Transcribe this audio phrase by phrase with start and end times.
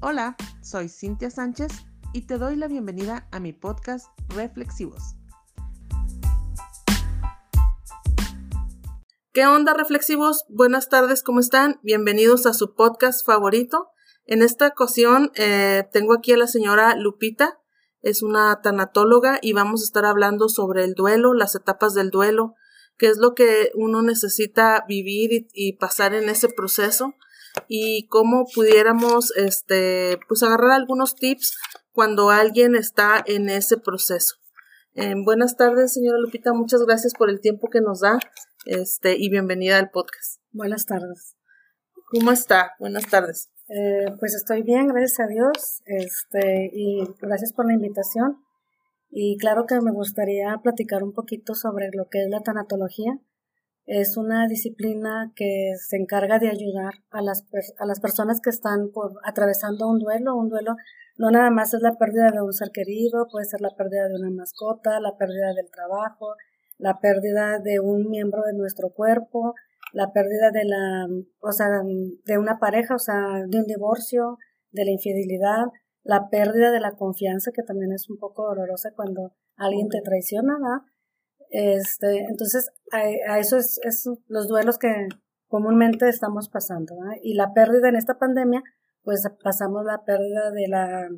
[0.00, 1.72] Hola, soy Cintia Sánchez
[2.12, 5.16] y te doy la bienvenida a mi podcast Reflexivos.
[9.32, 10.44] ¿Qué onda reflexivos?
[10.48, 11.80] Buenas tardes, ¿cómo están?
[11.82, 13.88] Bienvenidos a su podcast favorito.
[14.24, 17.58] En esta ocasión eh, tengo aquí a la señora Lupita,
[18.00, 22.54] es una tanatóloga y vamos a estar hablando sobre el duelo, las etapas del duelo,
[22.98, 27.14] qué es lo que uno necesita vivir y, y pasar en ese proceso
[27.66, 31.58] y cómo pudiéramos este pues agarrar algunos tips
[31.92, 34.36] cuando alguien está en ese proceso.
[34.94, 38.18] Eh, buenas tardes, señora Lupita, muchas gracias por el tiempo que nos da
[38.66, 40.40] este y bienvenida al podcast.
[40.52, 41.36] Buenas tardes.
[42.10, 42.72] ¿Cómo está?
[42.78, 43.50] Buenas tardes.
[43.68, 48.38] Eh, pues estoy bien, gracias a Dios, este, y gracias por la invitación.
[49.10, 53.18] Y claro que me gustaría platicar un poquito sobre lo que es la tanatología.
[53.90, 57.46] Es una disciplina que se encarga de ayudar a las,
[57.78, 60.36] a las personas que están por, atravesando un duelo.
[60.36, 60.76] Un duelo
[61.16, 64.16] no nada más es la pérdida de un ser querido, puede ser la pérdida de
[64.16, 66.34] una mascota, la pérdida del trabajo,
[66.76, 69.54] la pérdida de un miembro de nuestro cuerpo,
[69.94, 71.06] la pérdida de la,
[71.40, 71.68] o sea,
[72.26, 74.36] de una pareja, o sea, de un divorcio,
[74.70, 75.64] de la infidelidad,
[76.02, 80.58] la pérdida de la confianza, que también es un poco dolorosa cuando alguien te traiciona,
[80.58, 80.82] ¿verdad?
[81.50, 85.08] Este, entonces, a, eso es, es, los duelos que
[85.48, 87.16] comúnmente estamos pasando, ¿verdad?
[87.22, 88.62] Y la pérdida en esta pandemia,
[89.02, 91.08] pues pasamos la pérdida de la,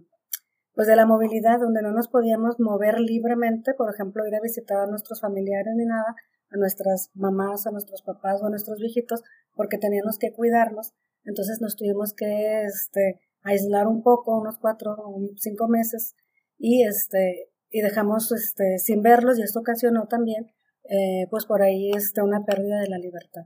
[0.75, 4.79] pues de la movilidad, donde no nos podíamos mover libremente, por ejemplo, ir a visitar
[4.79, 6.15] a nuestros familiares ni nada,
[6.51, 9.23] a nuestras mamás, a nuestros papás o a nuestros viejitos,
[9.55, 10.95] porque teníamos que cuidarlos.
[11.25, 16.15] Entonces nos tuvimos que este, aislar un poco, unos cuatro o cinco meses,
[16.57, 20.53] y este, y dejamos este, sin verlos, y esto ocasionó también,
[20.85, 23.43] eh, pues por ahí este, una pérdida de la libertad.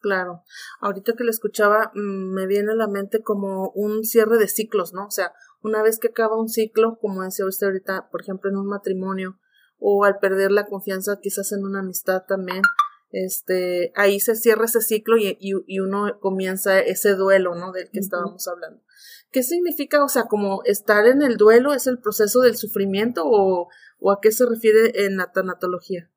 [0.00, 0.44] Claro,
[0.80, 4.92] ahorita que le escuchaba mm, me viene a la mente como un cierre de ciclos,
[4.92, 5.06] ¿no?
[5.06, 8.56] O sea, una vez que acaba un ciclo, como decía usted ahorita, por ejemplo, en
[8.56, 9.38] un matrimonio,
[9.78, 12.62] o al perder la confianza quizás en una amistad también,
[13.10, 17.72] este, ahí se cierra ese ciclo y, y, uno comienza ese duelo, ¿no?
[17.72, 18.82] Del que estábamos hablando.
[19.30, 23.68] ¿Qué significa, o sea, como estar en el duelo es el proceso del sufrimiento o,
[23.98, 26.10] o a qué se refiere en la tanatología?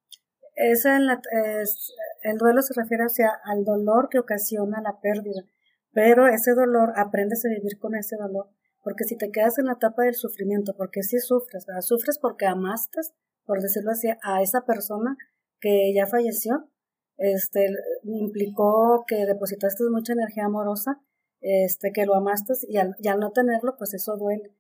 [0.55, 1.21] Es en la,
[1.61, 5.43] es, el duelo se refiere hacia al dolor que ocasiona la pérdida,
[5.93, 8.49] pero ese dolor aprendes a vivir con ese dolor,
[8.83, 11.81] porque si te quedas en la etapa del sufrimiento, porque si sufres, ¿verdad?
[11.81, 12.99] sufres porque amaste,
[13.45, 15.15] por decirlo así, a esa persona
[15.59, 16.69] que ya falleció,
[17.19, 17.67] este,
[18.03, 21.01] implicó que depositaste mucha energía amorosa,
[21.41, 24.55] este, que lo amaste y al, no tenerlo, pues eso duele,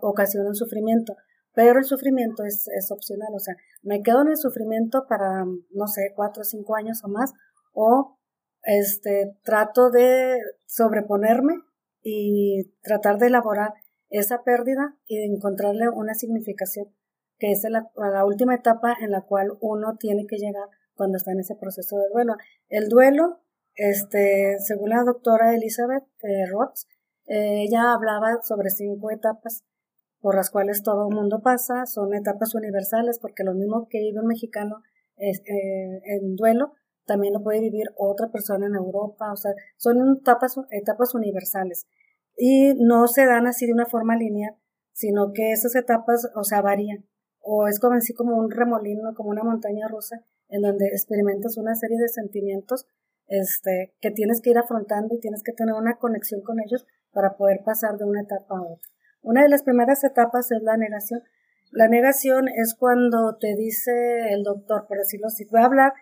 [0.00, 1.14] ocasiona un sufrimiento.
[1.54, 5.86] Pero el sufrimiento es, es opcional, o sea, me quedo en el sufrimiento para, no
[5.86, 7.32] sé, cuatro o cinco años o más,
[7.74, 8.18] o
[8.62, 11.54] este, trato de sobreponerme
[12.02, 13.74] y tratar de elaborar
[14.08, 16.86] esa pérdida y de encontrarle una significación
[17.38, 21.32] que es la, la, última etapa en la cual uno tiene que llegar cuando está
[21.32, 22.34] en ese proceso de duelo.
[22.68, 23.40] El duelo,
[23.74, 26.76] este, según la doctora Elizabeth eh, Roth,
[27.26, 29.64] eh, ella hablaba sobre cinco etapas
[30.20, 34.20] por las cuales todo el mundo pasa, son etapas universales, porque lo mismo que vive
[34.20, 34.76] un mexicano
[35.16, 35.32] eh,
[36.04, 36.74] en duelo,
[37.06, 41.88] también lo puede vivir otra persona en Europa, o sea, son etapas, etapas universales.
[42.36, 44.54] Y no se dan así de una forma lineal,
[44.92, 47.04] sino que esas etapas, o sea, varían
[47.42, 51.74] o es como así como un remolino, como una montaña rusa, en donde experimentas una
[51.74, 52.86] serie de sentimientos
[53.26, 57.36] este, que tienes que ir afrontando y tienes que tener una conexión con ellos para
[57.36, 58.88] poder pasar de una etapa a otra.
[59.22, 61.22] Una de las primeras etapas es la negación.
[61.70, 63.92] La negación es cuando te dice
[64.30, 65.92] el doctor, por decirlo así, voy a hablar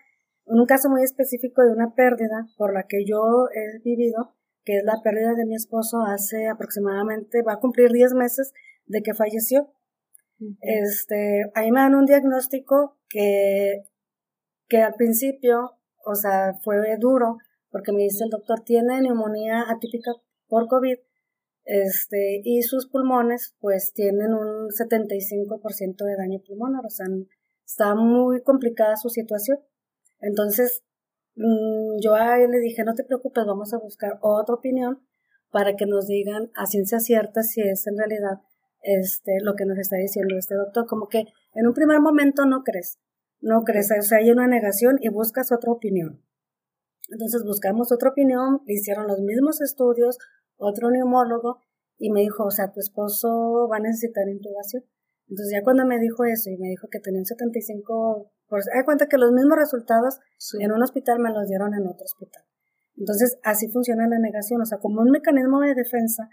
[0.47, 4.35] en un caso muy específico de una pérdida por la que yo he vivido,
[4.65, 8.51] que es la pérdida de mi esposo hace aproximadamente, va a cumplir 10 meses
[8.85, 9.71] de que falleció.
[10.59, 13.83] Este, ahí me dan un diagnóstico que,
[14.71, 15.73] que al principio,
[16.05, 17.39] o sea, fue duro,
[17.71, 20.11] porque me dice el doctor, tiene neumonía atípica
[20.47, 20.97] por COVID,
[21.65, 27.05] este, y sus pulmones, pues, tienen un 75% de daño pulmonar, o sea,
[27.65, 29.59] está muy complicada su situación.
[30.21, 30.85] Entonces,
[31.35, 35.05] mm, yo a él le dije, no te preocupes, vamos a buscar otra opinión
[35.51, 38.39] para que nos digan a ciencia cierta si es en realidad
[38.83, 41.25] este, lo que nos está diciendo este doctor, como que
[41.55, 42.99] en un primer momento no crees,
[43.41, 46.23] no crees, o sea, hay una negación y buscas otra opinión.
[47.09, 50.17] Entonces buscamos otra opinión, hicieron los mismos estudios,
[50.57, 51.59] otro neumólogo,
[51.97, 54.83] y me dijo, o sea, tu esposo va a necesitar intubación.
[55.27, 58.83] Entonces ya cuando me dijo eso y me dijo que tenía un 75, por, hay
[58.83, 60.19] cuenta que los mismos resultados
[60.59, 62.43] en un hospital me los dieron en otro hospital.
[62.97, 66.29] Entonces así funciona la negación, o sea, como un mecanismo de defensa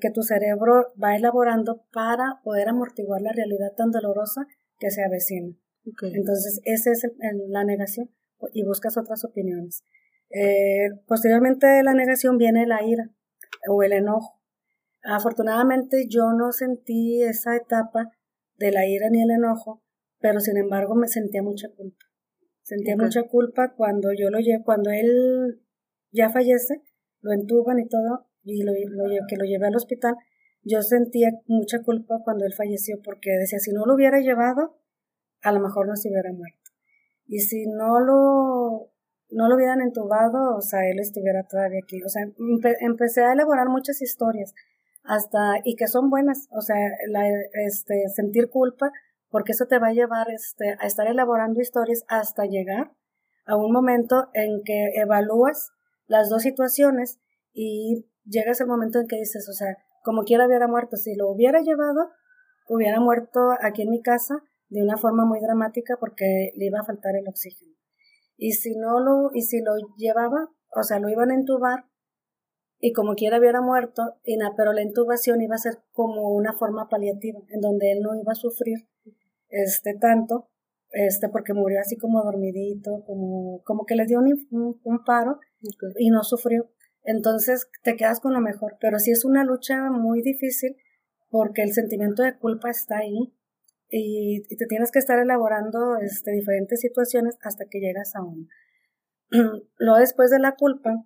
[0.00, 4.46] que tu cerebro va elaborando para poder amortiguar la realidad tan dolorosa
[4.78, 5.54] que se avecina.
[5.84, 7.06] Entonces, esa es
[7.48, 8.10] la negación
[8.52, 9.84] y buscas otras opiniones.
[10.30, 13.10] Eh, posteriormente de la negación viene la ira
[13.68, 14.40] o el enojo.
[15.04, 18.10] Afortunadamente yo no sentí esa etapa
[18.56, 19.82] de la ira ni el enojo,
[20.20, 22.06] pero sin embargo me sentía mucha culpa.
[22.62, 25.60] Sentía mucha culpa cuando yo lo llevo, cuando él
[26.12, 26.80] ya fallece,
[27.20, 28.72] lo entuban y todo, y lo,
[29.28, 30.14] que lo llevé al hospital,
[30.62, 34.78] yo sentía mucha culpa cuando él falleció porque decía, si no lo hubiera llevado,
[35.42, 36.70] a lo mejor no se hubiera muerto.
[37.26, 38.90] Y si no lo,
[39.30, 42.02] no lo hubieran entubado, o sea, él estuviera todavía aquí.
[42.02, 42.22] O sea,
[42.80, 44.54] empecé a elaborar muchas historias
[45.04, 46.76] hasta, y que son buenas, o sea,
[47.08, 47.26] la,
[47.64, 48.92] este, sentir culpa,
[49.30, 52.92] porque eso te va a llevar este, a estar elaborando historias hasta llegar
[53.46, 55.72] a un momento en que evalúas
[56.06, 57.18] las dos situaciones
[57.52, 61.30] y llegas al momento en que dices, o sea, como quiera hubiera muerto, si lo
[61.30, 62.10] hubiera llevado,
[62.68, 64.42] hubiera muerto aquí en mi casa
[64.72, 67.74] de una forma muy dramática porque le iba a faltar el oxígeno.
[68.38, 71.84] Y si no lo, y si lo llevaba, o sea, lo iban a entubar
[72.80, 76.88] y como quiera hubiera muerto, y pero la intubación iba a ser como una forma
[76.88, 78.88] paliativa, en donde él no iba a sufrir
[79.50, 80.48] este tanto,
[80.90, 85.38] este porque murió así como dormidito, como, como que le dio un, un paro
[85.98, 86.70] y no sufrió.
[87.04, 90.76] Entonces te quedas con lo mejor, pero sí es una lucha muy difícil
[91.28, 93.34] porque el sentimiento de culpa está ahí
[93.92, 98.46] y, te tienes que estar elaborando este, diferentes situaciones hasta que llegas a uno.
[99.78, 101.04] Luego después de la culpa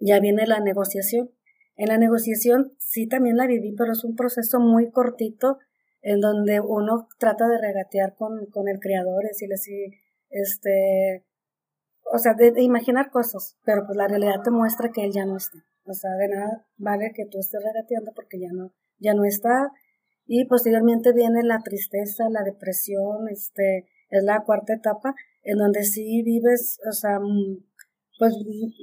[0.00, 1.30] ya viene la negociación.
[1.76, 5.58] En la negociación sí también la viví, pero es un proceso muy cortito
[6.00, 9.90] en donde uno trata de regatear con, con el creador, decirle si
[10.30, 11.24] este,
[12.12, 15.36] o sea, de, imaginar cosas, pero pues la realidad te muestra que él ya no
[15.36, 15.58] está.
[15.84, 19.72] O sea, de nada vale que tú estés regateando porque ya no, ya no está.
[20.26, 26.22] Y posteriormente viene la tristeza, la depresión, este, es la cuarta etapa, en donde sí
[26.22, 27.64] vives, o sea, mm,
[28.18, 28.34] pues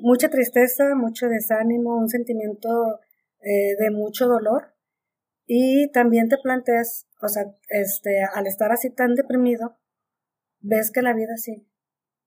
[0.02, 3.00] mucha tristeza, mucho desánimo, un sentimiento
[3.42, 4.74] eh, de mucho dolor.
[5.46, 9.78] Y también te planteas, o sea, este, al estar así tan deprimido,
[10.62, 11.68] ves que la vida sigue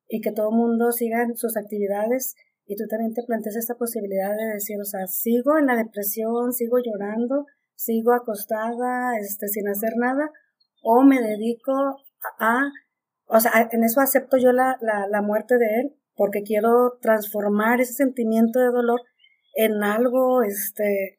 [0.08, 2.36] y que todo el mundo siga sus actividades
[2.66, 6.52] y tú también te planteas esta posibilidad de decir, o sea, sigo en la depresión,
[6.52, 7.46] sigo llorando,
[7.76, 10.31] sigo acostada, este, sin hacer nada,
[10.82, 11.73] o me dedico
[12.40, 12.62] a,
[13.26, 17.81] o sea, en eso acepto yo la, la, la muerte de él, porque quiero transformar
[17.81, 19.00] ese sentimiento de dolor
[19.55, 21.19] en algo, este,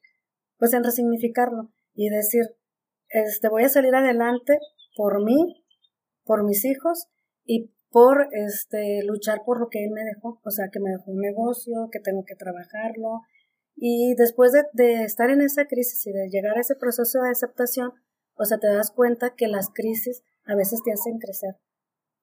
[0.57, 2.43] pues en resignificarlo y decir,
[3.09, 4.59] este, voy a salir adelante
[4.95, 5.63] por mí,
[6.23, 7.07] por mis hijos
[7.45, 11.11] y por este, luchar por lo que él me dejó, o sea, que me dejó
[11.11, 13.21] un negocio, que tengo que trabajarlo.
[13.79, 17.29] Y después de, de estar en esa crisis y de llegar a ese proceso de
[17.29, 17.93] aceptación,
[18.35, 21.57] o sea, te das cuenta que las crisis a veces te hacen crecer,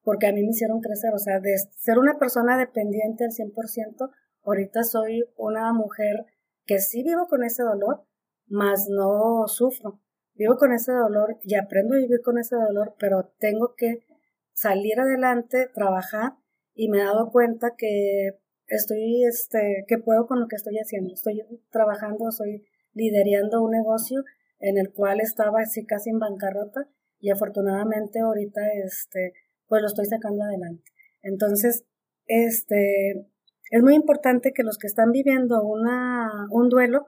[0.03, 4.11] porque a mí me hicieron crecer, o sea, de ser una persona dependiente al 100%,
[4.43, 6.27] ahorita soy una mujer
[6.67, 8.05] que sí vivo con ese dolor,
[8.47, 10.01] mas no sufro.
[10.35, 14.05] Vivo con ese dolor y aprendo a vivir con ese dolor, pero tengo que
[14.53, 16.33] salir adelante, trabajar
[16.75, 21.15] y me he dado cuenta que estoy, este, que puedo con lo que estoy haciendo.
[21.15, 24.23] Estoy trabajando, estoy liderando un negocio
[24.61, 26.89] en el cual estaba así casi en bancarrota
[27.21, 29.33] y afortunadamente ahorita, este,
[29.67, 30.85] pues lo estoy sacando adelante.
[31.23, 31.85] Entonces,
[32.27, 33.27] este,
[33.71, 37.07] es muy importante que los que están viviendo una, un duelo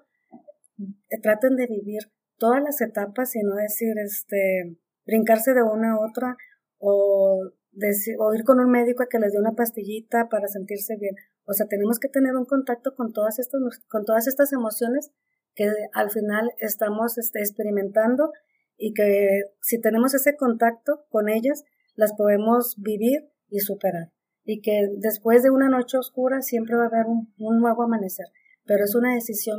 [0.79, 4.77] eh, traten de vivir todas las etapas y no decir, este,
[5.07, 6.37] brincarse de una a otra
[6.79, 11.15] o, ir con un médico a que les dé una pastillita para sentirse bien.
[11.47, 15.11] O sea, tenemos que tener un contacto con todas estas, con todas estas emociones
[15.55, 18.33] que al final estamos este, experimentando
[18.77, 24.13] y que si tenemos ese contacto con ellas, las podemos vivir y superar.
[24.45, 28.27] Y que después de una noche oscura siempre va a haber un, nuevo amanecer.
[28.65, 29.59] Pero es una decisión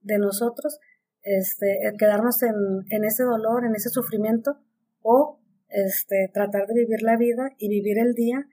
[0.00, 0.78] de nosotros
[1.22, 2.54] este, quedarnos en,
[2.90, 4.58] en ese dolor, en ese sufrimiento
[5.00, 8.46] o este, tratar de vivir la vida y vivir el día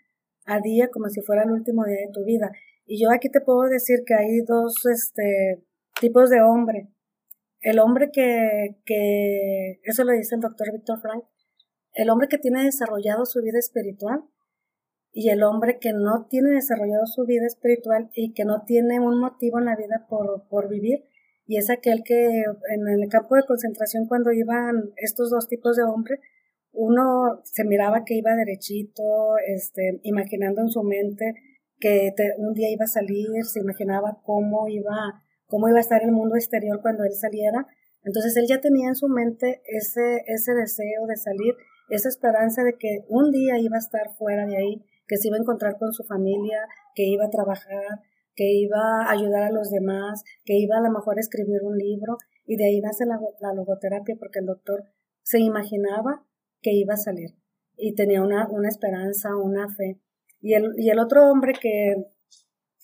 [0.50, 2.52] a día como si fuera el último día de tu vida.
[2.86, 5.64] Y yo aquí te puedo decir que hay dos este,
[6.02, 6.90] tipos de hombre.
[7.62, 11.24] El hombre que, que, eso lo dice el doctor Víctor Frank,
[11.94, 14.24] el hombre que tiene desarrollado su vida espiritual
[15.12, 19.20] y el hombre que no tiene desarrollado su vida espiritual y que no tiene un
[19.20, 21.06] motivo en la vida por, por vivir.
[21.46, 25.84] Y es aquel que en el campo de concentración cuando iban estos dos tipos de
[25.84, 26.20] hombre,
[26.72, 31.34] uno se miraba que iba derechito, este, imaginando en su mente
[31.80, 36.12] que un día iba a salir, se imaginaba cómo iba, cómo iba a estar el
[36.12, 37.66] mundo exterior cuando él saliera.
[38.04, 41.56] Entonces él ya tenía en su mente ese, ese deseo de salir,
[41.90, 45.38] esa esperanza de que un día iba a estar fuera de ahí, que se iba
[45.38, 46.60] a encontrar con su familia,
[46.96, 48.02] que iba a trabajar,
[48.36, 51.78] que iba a ayudar a los demás, que iba a lo mejor a escribir un
[51.78, 54.84] libro y de ahí nace la, la logoterapia porque el doctor
[55.24, 56.26] se imaginaba
[56.62, 57.32] que iba a salir
[57.76, 60.00] y tenía una, una esperanza, una fe.
[60.42, 61.96] Y el, y el otro hombre que,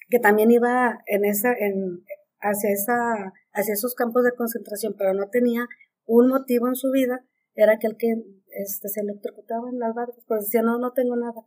[0.10, 2.04] que también iba en esa, en,
[2.40, 5.68] hacia, esa, hacia esos campos de concentración, pero no tenía
[6.06, 8.16] un motivo en su vida, era aquel que
[8.50, 11.42] este, se electrocutaba en las barcas, pues decía, no, no tengo nada.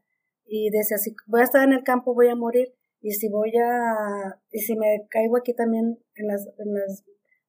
[0.44, 3.52] Y decía, si voy a estar en el campo, voy a morir, y si voy
[3.56, 7.04] a, y si me caigo aquí también en las, en las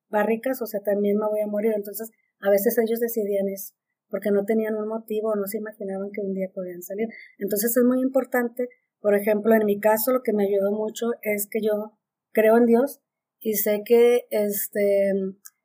[0.09, 1.74] barricas, o sea, también me voy a morir.
[1.75, 3.74] Entonces, a veces ellos decidían eso,
[4.09, 7.07] porque no tenían un motivo, no se imaginaban que un día podían salir.
[7.37, 11.47] Entonces es muy importante, por ejemplo, en mi caso lo que me ayudó mucho es
[11.49, 11.97] que yo
[12.31, 13.01] creo en Dios
[13.39, 15.11] y sé que este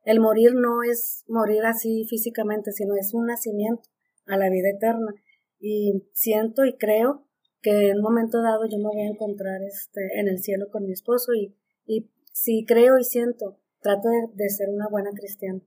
[0.03, 3.89] el morir no es morir así físicamente, sino es un nacimiento
[4.27, 5.13] a la vida eterna.
[5.59, 7.27] Y siento y creo
[7.61, 10.85] que en un momento dado yo me voy a encontrar este, en el cielo con
[10.85, 11.55] mi esposo y,
[11.87, 15.61] y si creo y siento, trato de, ser una buena cristiana,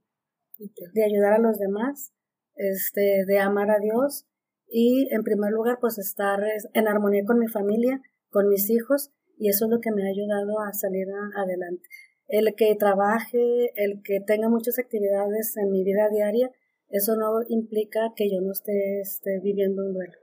[0.59, 2.13] de ayudar a los demás,
[2.59, 4.27] este, de amar a Dios
[4.69, 6.41] y en primer lugar pues estar
[6.75, 10.11] en armonía con mi familia, con mis hijos y eso es lo que me ha
[10.11, 11.89] ayudado a salir adelante.
[12.27, 16.51] El que trabaje, el que tenga muchas actividades en mi vida diaria,
[16.91, 20.19] eso no implica que yo no esté, esté viviendo un duelo.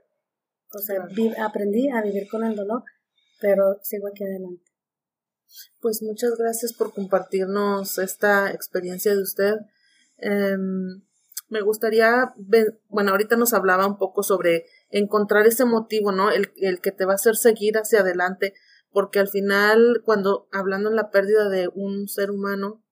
[0.72, 1.08] O sea,
[1.42, 2.84] aprendí a vivir con el dolor,
[3.40, 4.62] pero sigo aquí adelante.
[5.80, 9.54] Pues muchas gracias por compartirnos esta experiencia de usted.
[10.18, 11.02] Em,
[11.48, 16.30] me gustaría, ver, bueno, ahorita nos hablaba un poco sobre encontrar ese motivo, ¿no?
[16.30, 18.54] El, el que te va a hacer seguir hacia adelante,
[18.90, 22.82] porque al final, cuando hablando en la pérdida de un ser humano,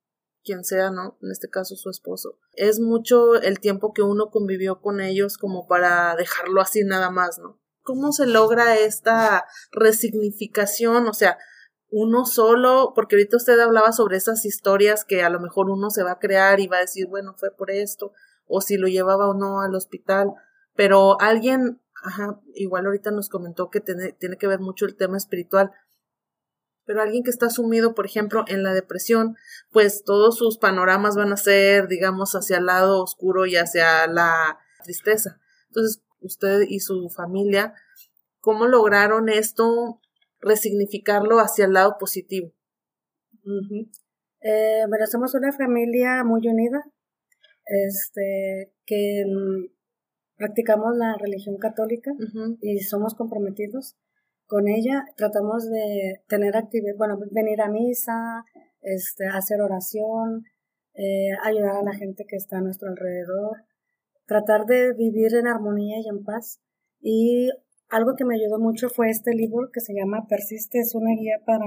[0.44, 1.18] quien sea, ¿no?
[1.23, 2.38] En este caso su esposo.
[2.52, 7.38] Es mucho el tiempo que uno convivió con ellos como para dejarlo así nada más,
[7.38, 7.61] ¿no?
[7.82, 11.08] ¿Cómo se logra esta resignificación?
[11.08, 11.38] O sea,
[11.90, 16.02] uno solo, porque ahorita usted hablaba sobre esas historias que a lo mejor uno se
[16.02, 18.12] va a crear y va a decir, bueno, fue por esto,
[18.47, 20.33] o si lo llevaba o no al hospital,
[20.75, 25.17] pero alguien, ajá, igual ahorita nos comentó que tiene, tiene que ver mucho el tema
[25.17, 25.71] espiritual,
[26.85, 29.37] pero alguien que está sumido, por ejemplo, en la depresión,
[29.73, 34.59] pues todos sus panoramas van a ser, digamos, hacia el lado oscuro y hacia la
[34.83, 35.41] tristeza.
[35.69, 37.75] Entonces, usted y su familia,
[38.41, 40.01] ¿cómo lograron esto,
[40.41, 42.53] resignificarlo hacia el lado positivo?
[44.41, 46.85] eh, bueno, somos una familia muy unida,
[47.66, 49.73] este, que mm,
[50.37, 52.12] practicamos la religión católica
[52.61, 53.97] y somos comprometidos
[54.47, 55.04] con ella.
[55.16, 58.44] Tratamos de tener actividad, bueno, venir a misa,
[58.80, 60.44] este, hacer oración,
[60.94, 63.64] eh, ayudar a la gente que está a nuestro alrededor
[64.26, 66.61] tratar de vivir en armonía y en paz.
[67.00, 67.50] Y
[67.88, 71.37] algo que me ayudó mucho fue este libro que se llama Persiste, es una guía
[71.44, 71.66] para,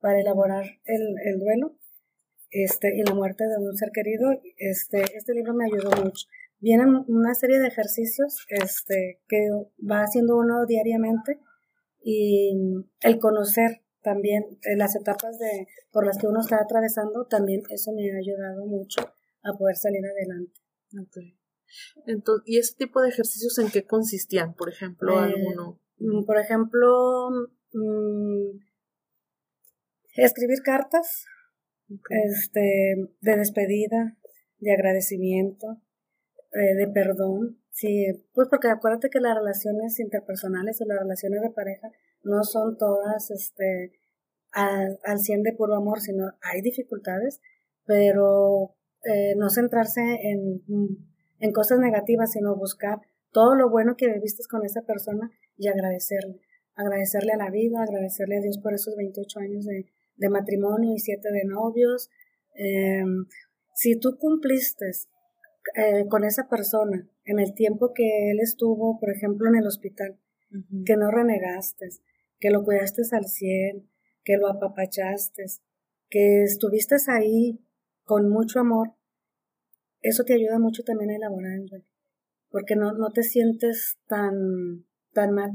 [0.00, 1.76] para elaborar el, el duelo
[2.54, 4.30] este, y la muerte de un ser querido.
[4.56, 6.26] Este, este libro me ayudó mucho.
[6.60, 9.48] Vienen una serie de ejercicios este, que
[9.90, 11.40] va haciendo uno diariamente
[12.00, 12.54] y
[13.00, 14.44] el conocer también
[14.76, 19.00] las etapas de, por las que uno está atravesando, también eso me ha ayudado mucho
[19.42, 20.60] a poder salir adelante.
[20.92, 21.34] Entonces,
[22.46, 25.80] ¿Y ese tipo de ejercicios en qué consistían, por ejemplo, eh, alguno?
[25.98, 27.30] Mm, por ejemplo,
[27.72, 28.58] mm,
[30.16, 31.26] escribir cartas
[32.10, 34.16] este, de despedida,
[34.58, 35.80] de agradecimiento,
[36.52, 37.58] eh, de perdón.
[37.70, 41.90] Sí, pues porque acuérdate que las relaciones interpersonales o las relaciones de pareja
[42.22, 43.92] no son todas este,
[44.52, 47.40] al, al 100 de puro amor, sino hay dificultades,
[47.84, 50.62] pero eh, no centrarse en
[51.44, 56.40] en cosas negativas, sino buscar todo lo bueno que viviste con esa persona y agradecerle.
[56.74, 59.86] Agradecerle a la vida, agradecerle a Dios por esos 28 años de,
[60.30, 62.10] matrimonio y 7 de novios.
[62.54, 63.26] Em,
[63.74, 64.86] si tú cumpliste
[65.76, 70.18] eh, con esa persona en el tiempo que él estuvo, por ejemplo, en el hospital,
[70.86, 71.88] que no renegaste,
[72.38, 73.88] que lo cuidaste al 100,
[74.22, 75.44] que lo apapachaste,
[76.08, 77.60] que estuviste ahí
[78.04, 78.94] con mucho amor,
[80.00, 81.60] eso te ayuda mucho también a elaborar
[82.50, 85.52] porque no, no te sientes tan, tan mal,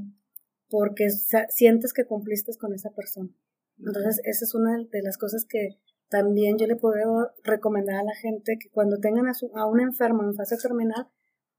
[0.69, 1.09] porque
[1.49, 3.29] sientes que cumpliste con esa persona.
[3.79, 8.15] Entonces, esa es una de las cosas que también yo le puedo recomendar a la
[8.15, 11.07] gente que cuando tengan a, su, a un enfermo en fase terminal,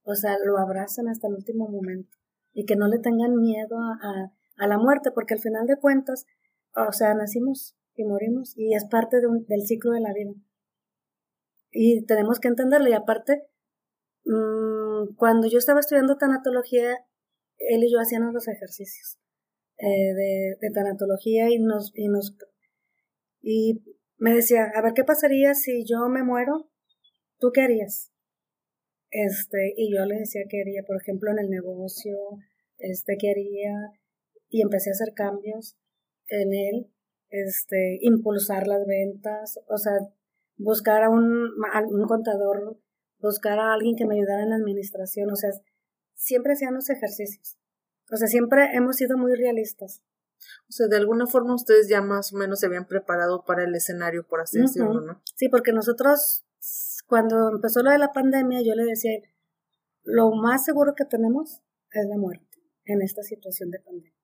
[0.02, 2.18] o sea, lo abracen hasta el último momento
[2.52, 4.32] y que no le tengan miedo a,
[4.66, 6.26] la muerte, porque al final de cuentas,
[6.76, 10.34] o sea, nacimos y morimos y es parte de del ciclo de la vida.
[11.70, 13.48] Y tenemos que entenderlo y aparte,
[14.24, 16.98] mmm, cuando yo estaba estudiando tanatología,
[17.56, 19.18] él y yo hacíamos los ejercicios
[19.82, 22.36] eh, de, de, tanatología y nos, y nos
[23.42, 23.82] y
[24.18, 26.70] me decía, a ver qué pasaría si yo me muero,
[27.38, 28.12] ¿tú qué harías?
[29.10, 32.16] Este, y yo le decía qué haría, por ejemplo, en el negocio,
[32.78, 33.72] este, qué haría,
[34.48, 35.76] y empecé a hacer cambios
[36.28, 36.92] en él,
[37.30, 39.94] este, impulsar las ventas, o sea,
[40.56, 42.78] buscar a un, a un contador,
[43.18, 45.50] buscar a alguien que me ayudara en la administración, o sea,
[46.14, 47.59] siempre hacían los ejercicios.
[48.10, 50.02] O sea, siempre hemos sido muy realistas.
[50.68, 53.74] O sea, de alguna forma ustedes ya más o menos se habían preparado para el
[53.74, 55.22] escenario, por así decirlo, ¿no?
[55.36, 56.44] Sí, porque nosotros,
[57.06, 59.12] cuando empezó lo de la pandemia, yo le decía,
[60.02, 61.60] lo más seguro que tenemos
[61.92, 64.14] es la muerte en esta situación de pandemia.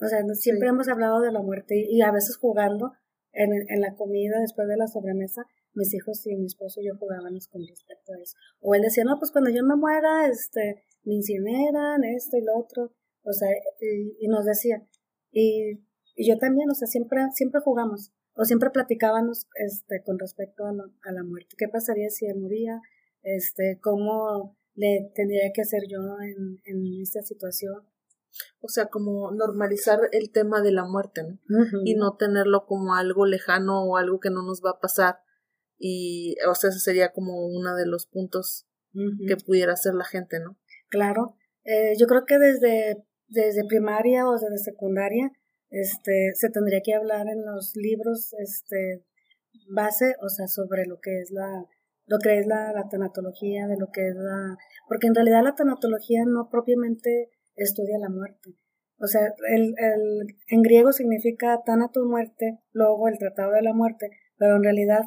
[0.00, 2.92] O sea, siempre hemos hablado de la muerte y, a veces jugando
[3.32, 6.96] en, en, la comida después de la sobremesa, mis hijos y mi esposo y yo
[6.98, 8.36] jugábamos con respecto a eso.
[8.60, 12.58] O él decía, no, pues cuando yo me muera, este, me incineran, esto y lo
[12.58, 12.92] otro.
[13.24, 13.48] O sea,
[14.18, 14.86] y, nos decía.
[15.30, 15.80] Y,
[16.14, 18.12] y, yo también, o sea, siempre, siempre jugamos.
[18.34, 21.54] O siempre platicábamos este, con respecto a, a la muerte.
[21.56, 22.80] ¿Qué pasaría si él moría?
[23.22, 27.86] Este, ¿Cómo le tendría que hacer yo en, en esta situación?
[28.60, 31.38] O sea, como normalizar el tema de la muerte, ¿no?
[31.84, 35.18] Y no tenerlo como algo lejano o algo que no nos va a pasar.
[35.84, 38.68] Y, o sea, ese sería como uno de los puntos
[39.26, 40.56] que pudiera hacer la gente, ¿no?
[40.90, 41.34] Claro.
[41.64, 45.32] Eh, yo creo que desde, desde primaria o desde secundaria,
[45.70, 49.04] este, se tendría que hablar en los libros, este,
[49.70, 51.64] base, o sea, sobre lo que es la,
[52.06, 55.56] lo que es la, la tanatología, de lo que es la, porque en realidad la
[55.56, 58.54] tanatología no propiamente estudia la muerte.
[59.00, 64.10] O sea, el, el, en griego significa tanato muerte, luego el tratado de la muerte,
[64.36, 65.02] pero en realidad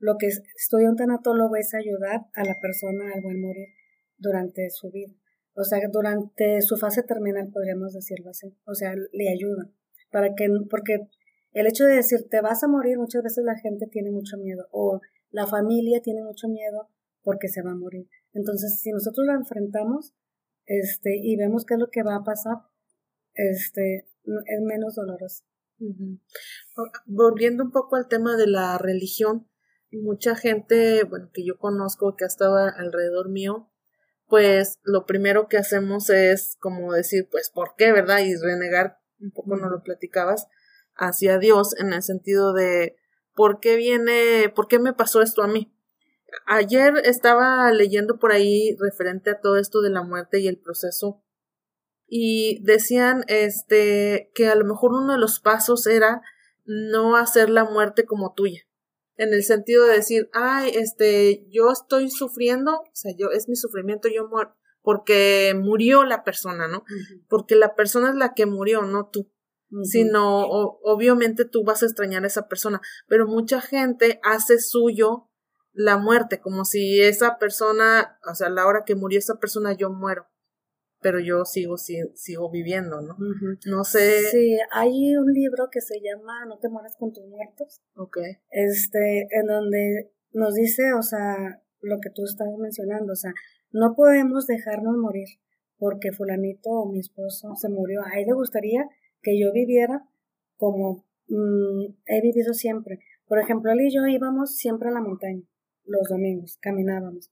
[0.00, 3.68] lo que estudia un tanatólogo es ayudar a la persona al buen morir
[4.18, 5.14] durante su vida.
[5.54, 8.56] O sea, durante su fase terminal, podríamos decirlo así.
[8.64, 9.70] O sea, le ayuda.
[10.10, 11.08] Para que, porque
[11.52, 14.66] el hecho de decir te vas a morir, muchas veces la gente tiene mucho miedo.
[14.72, 16.88] O la familia tiene mucho miedo
[17.22, 18.08] porque se va a morir.
[18.32, 20.14] Entonces, si nosotros lo enfrentamos,
[20.64, 22.56] este, y vemos qué es lo que va a pasar,
[23.34, 25.44] este, es menos doloroso.
[27.06, 29.49] Volviendo un poco al tema de la religión,
[29.98, 33.70] mucha gente, bueno, que yo conozco, que ha estado alrededor mío,
[34.26, 38.20] pues lo primero que hacemos es como decir, pues, ¿por qué, verdad?
[38.20, 40.46] Y renegar, un poco no lo platicabas,
[40.94, 42.96] hacia Dios en el sentido de,
[43.34, 45.74] ¿por qué viene, por qué me pasó esto a mí?
[46.46, 51.24] Ayer estaba leyendo por ahí referente a todo esto de la muerte y el proceso
[52.06, 56.22] y decían este que a lo mejor uno de los pasos era
[56.64, 58.62] no hacer la muerte como tuya
[59.20, 63.56] en el sentido de decir ay este yo estoy sufriendo o sea yo es mi
[63.56, 66.84] sufrimiento yo muero porque murió la persona no
[67.28, 69.30] porque la persona es la que murió no tú
[69.84, 75.30] sino obviamente tú vas a extrañar a esa persona pero mucha gente hace suyo
[75.72, 79.72] la muerte, como si esa persona, o sea, a la hora que murió esa persona
[79.72, 80.26] yo muero,
[81.00, 83.16] pero yo sigo, sigo, viviendo, ¿no?
[83.66, 84.22] No sé.
[84.30, 87.80] Sí, hay un libro que se llama No te mueras con tus muertos.
[87.96, 88.18] Ok.
[88.50, 93.32] Este, en donde nos dice, o sea, lo que tú estabas mencionando, o sea,
[93.72, 95.28] no podemos dejarnos morir
[95.78, 98.02] porque fulanito o mi esposo se murió.
[98.04, 98.86] A él le gustaría
[99.22, 100.04] que yo viviera
[100.56, 102.98] como mm, he vivido siempre.
[103.26, 105.42] Por ejemplo, él y yo íbamos siempre a la montaña
[105.90, 107.30] los domingos, caminábamos.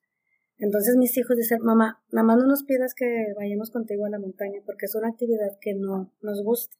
[0.58, 4.60] Entonces mis hijos dicen, mamá, más no nos pidas que vayamos contigo a la montaña
[4.66, 6.76] porque es una actividad que no nos gusta.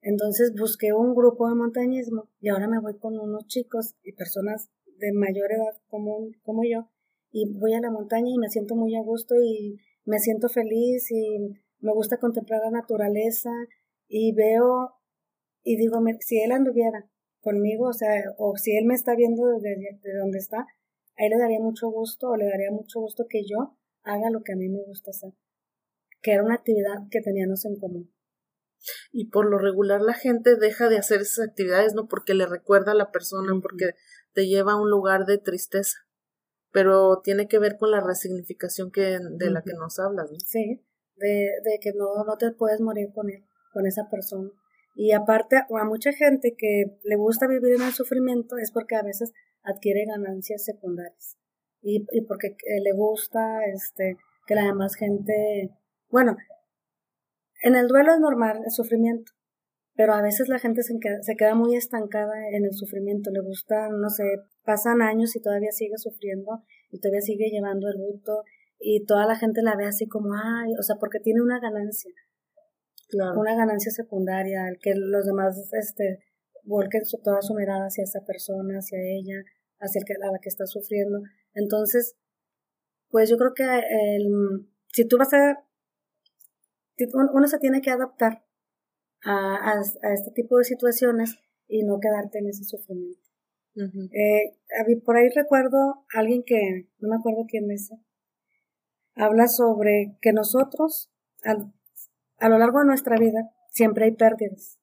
[0.00, 4.70] Entonces busqué un grupo de montañismo y ahora me voy con unos chicos y personas
[4.98, 6.88] de mayor edad como, como yo
[7.30, 11.10] y voy a la montaña y me siento muy a gusto y me siento feliz
[11.10, 11.38] y
[11.80, 13.50] me gusta contemplar la naturaleza
[14.08, 14.94] y veo
[15.62, 19.76] y digo, si él anduviera conmigo, o sea, o si él me está viendo desde,
[20.18, 20.66] donde está,
[21.18, 24.42] a él le daría mucho gusto o le daría mucho gusto que yo haga lo
[24.42, 25.32] que a mí me gusta hacer,
[26.22, 28.12] que era una actividad que teníamos en común.
[29.10, 32.06] Y por lo regular la gente deja de hacer esas actividades, ¿no?
[32.06, 33.90] Porque le recuerda a la persona, porque
[34.32, 35.96] te lleva a un lugar de tristeza.
[36.70, 40.38] Pero tiene que ver con la resignificación que, de la que nos hablas, ¿no?
[40.38, 44.50] Sí, de, de que no, no te puedes morir con él, con esa persona.
[45.00, 49.04] Y aparte, a mucha gente que le gusta vivir en el sufrimiento es porque a
[49.04, 49.32] veces
[49.62, 51.38] adquiere ganancias secundarias.
[51.80, 55.70] Y, y porque eh, le gusta este, que la demás gente.
[56.10, 56.36] Bueno,
[57.62, 59.30] en el duelo es normal el sufrimiento,
[59.94, 63.40] pero a veces la gente se queda, se queda muy estancada en el sufrimiento, le
[63.40, 64.24] gusta, no sé,
[64.64, 68.42] pasan años y todavía sigue sufriendo y todavía sigue llevando el luto
[68.80, 72.12] y toda la gente la ve así como, ay, o sea, porque tiene una ganancia,
[73.08, 73.40] claro.
[73.40, 76.24] una ganancia secundaria, el que los demás, este,
[76.64, 79.42] volquen toda su mirada hacia esa persona, hacia ella,
[79.80, 81.22] hacia el que, a la que está sufriendo.
[81.54, 82.16] Entonces,
[83.10, 85.64] pues yo creo que el, si tú vas a,
[87.32, 88.44] uno se tiene que adaptar
[89.24, 93.20] a, a, este tipo de situaciones y no quedarte en ese sufrimiento.
[93.76, 94.56] eh,
[95.04, 97.90] por ahí recuerdo a alguien que, no me acuerdo quién es,
[99.14, 101.12] habla sobre que nosotros,
[101.44, 101.56] a,
[102.38, 104.78] a lo largo de nuestra vida, siempre hay pérdidas,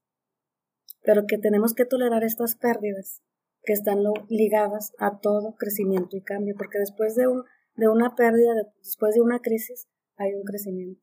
[1.02, 3.22] pero que tenemos que tolerar estas pérdidas
[3.64, 7.44] que están ligadas a todo crecimiento y cambio, porque después de, un,
[7.76, 9.88] de una pérdida, después de una crisis,
[10.18, 11.02] hay un crecimiento.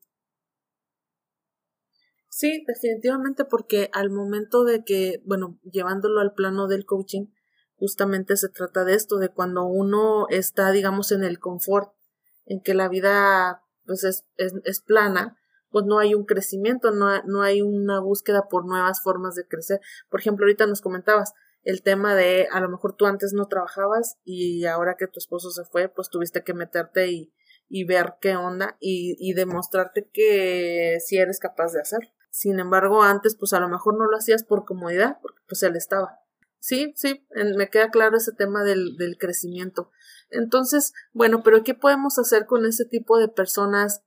[2.29, 7.27] Sí, definitivamente porque al momento de que, bueno, llevándolo al plano del coaching,
[7.75, 11.93] justamente se trata de esto, de cuando uno está, digamos, en el confort,
[12.45, 15.37] en que la vida pues es, es, es plana,
[15.73, 19.81] pues no hay un crecimiento, no, no hay una búsqueda por nuevas formas de crecer.
[20.09, 21.33] Por ejemplo, ahorita nos comentabas
[21.63, 25.49] el tema de a lo mejor tú antes no trabajabas y ahora que tu esposo
[25.49, 27.33] se fue, pues tuviste que meterte y,
[27.67, 32.11] y ver qué onda y, y demostrarte que si eres capaz de hacerlo.
[32.29, 35.75] Sin embargo, antes pues a lo mejor no lo hacías por comodidad, porque pues él
[35.75, 36.19] estaba.
[36.59, 37.25] Sí, sí,
[37.57, 39.89] me queda claro ese tema del, del crecimiento.
[40.29, 44.03] Entonces, bueno, pero ¿qué podemos hacer con ese tipo de personas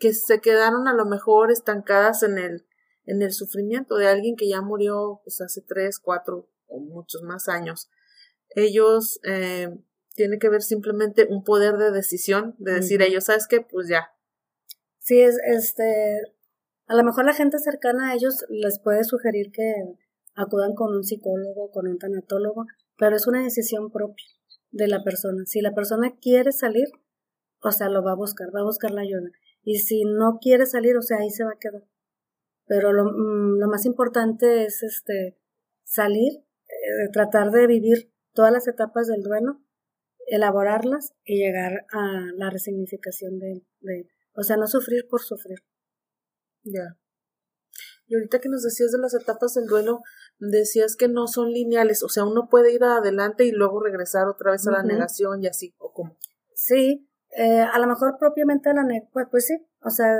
[0.00, 2.66] que se quedaron a lo mejor estancadas en el,
[3.04, 7.48] en el sufrimiento de alguien que ya murió pues hace tres, cuatro o muchos más
[7.48, 7.88] años?
[8.56, 9.68] Ellos eh,
[10.14, 13.60] tiene que ver simplemente un poder de decisión, de decir ellos, ¿sabes qué?
[13.60, 14.10] Pues ya.
[14.98, 16.34] Sí, es este
[16.90, 19.74] a lo mejor la gente cercana a ellos les puede sugerir que
[20.34, 22.64] acudan con un psicólogo, con un tanatólogo,
[22.98, 24.26] pero es una decisión propia
[24.72, 25.44] de la persona.
[25.46, 26.88] Si la persona quiere salir,
[27.62, 29.30] o sea, lo va a buscar, va a buscar la ayuda.
[29.62, 31.82] Y si no quiere salir, o sea, ahí se va a quedar.
[32.66, 35.38] Pero lo, mm, más importante es este
[35.84, 36.32] salir,
[36.68, 39.60] eh, tratar de vivir todas las etapas del duelo,
[40.26, 45.58] elaborarlas y llegar a la resignificación de, de o sea, no sufrir por sufrir.
[46.62, 46.96] Ya.
[48.06, 50.00] Y ahorita que nos decías de las etapas del duelo,
[50.38, 54.52] decías que no son lineales, o sea, uno puede ir adelante y luego regresar otra
[54.52, 56.18] vez a la negación y así, o cómo.
[56.54, 60.12] Sí, eh, a lo mejor propiamente la negación, pues, pues, sí, o sea,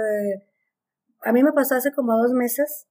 [1.23, 2.89] a mí me pasó hace como dos meses,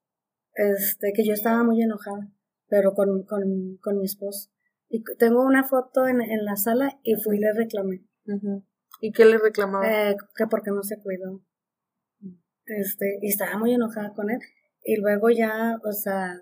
[0.54, 2.30] este, que yo estaba muy enojada,
[2.68, 4.50] pero con, con, con mi esposo.
[4.90, 8.06] Y tengo una foto en, en la sala y fui y le reclamé.
[9.02, 9.86] ¿Y qué le reclamaba?
[9.88, 11.42] Eh, que porque no se cuidó
[12.70, 14.40] este, y estaba muy enojada con él.
[14.84, 16.42] Y luego ya, o sea,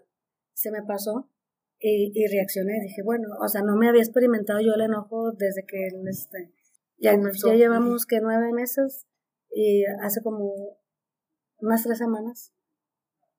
[0.54, 1.30] se me pasó
[1.80, 2.80] y, y reaccioné.
[2.82, 6.52] Dije, bueno, o sea, no me había experimentado yo el enojo desde que él, este,
[6.98, 9.08] ya, ya llevamos que nueve meses
[9.50, 10.78] y hace como
[11.60, 12.54] unas tres semanas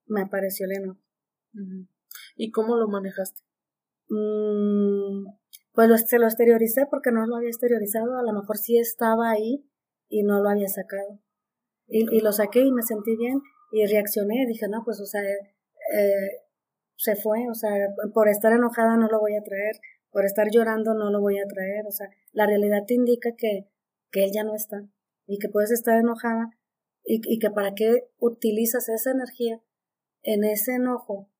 [0.07, 1.01] me apareció el enojo.
[2.37, 3.43] ¿Y cómo lo manejaste?
[4.09, 5.27] Mm,
[5.73, 8.17] pues se lo exterioricé porque no lo había exteriorizado.
[8.17, 9.69] A lo mejor sí estaba ahí
[10.09, 11.21] y no lo había sacado.
[11.87, 13.41] Y, y lo saqué y me sentí bien
[13.73, 14.47] y reaccioné.
[14.47, 16.49] Dije, no, pues, o sea, eh,
[16.97, 17.71] se fue, o sea,
[18.13, 19.77] por estar enojada no lo voy a traer,
[20.11, 23.69] por estar llorando no lo voy a traer, o sea, la realidad te indica que,
[24.11, 24.89] que él ya no está
[25.27, 26.51] y que puedes estar enojada
[27.05, 29.63] y, y que para qué utilizas esa energía
[30.23, 31.31] en ese enojo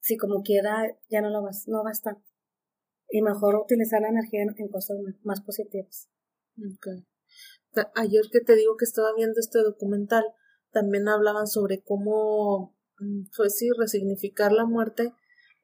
[0.00, 2.16] si como quiera ya no lo vas, no va a estar.
[3.10, 6.08] Y mejor utilizar la energía en, cosas más positivas.
[6.76, 7.06] Okay
[7.94, 10.24] ayer que te digo que estaba viendo este documental,
[10.70, 12.76] también hablaban sobre cómo,
[13.36, 15.12] pues sí, resignificar la muerte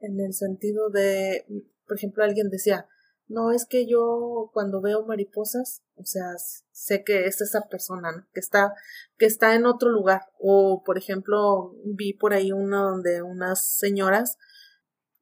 [0.01, 1.45] en el sentido de,
[1.87, 2.89] por ejemplo, alguien decía,
[3.27, 6.35] no es que yo cuando veo mariposas, o sea,
[6.73, 8.75] sé que es esa persona, que está,
[9.17, 10.23] que está en otro lugar.
[10.39, 14.37] O, por ejemplo, vi por ahí uno donde unas señoras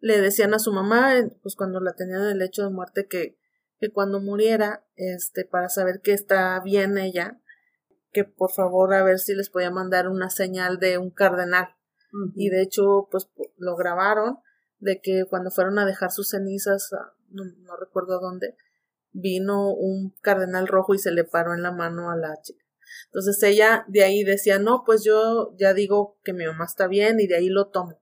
[0.01, 3.39] le decían a su mamá, pues cuando la tenían en el lecho de muerte, que,
[3.79, 7.41] que cuando muriera, este, para saber que está bien ella,
[8.11, 11.77] que por favor a ver si les podía mandar una señal de un cardenal.
[12.35, 14.39] Y de hecho, pues lo grabaron
[14.83, 16.91] de que cuando fueron a dejar sus cenizas,
[17.31, 18.57] no, no recuerdo dónde,
[19.13, 22.65] vino un cardenal rojo y se le paró en la mano a la chica.
[23.07, 27.21] Entonces ella de ahí decía, no, pues yo ya digo que mi mamá está bien
[27.21, 28.01] y de ahí lo tomo.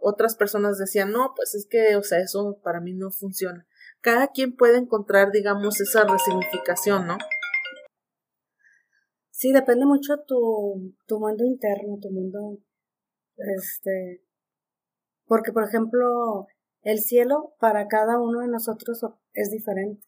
[0.00, 3.66] Otras personas decían, no, pues es que, o sea, eso para mí no funciona
[4.06, 7.18] cada quien puede encontrar, digamos, esa resignificación, ¿no?
[9.30, 12.58] Sí, depende mucho tu, tu mundo interno, tu mundo,
[13.36, 14.24] este,
[15.26, 16.46] Porque, por ejemplo,
[16.82, 20.06] el cielo para cada uno de nosotros es diferente.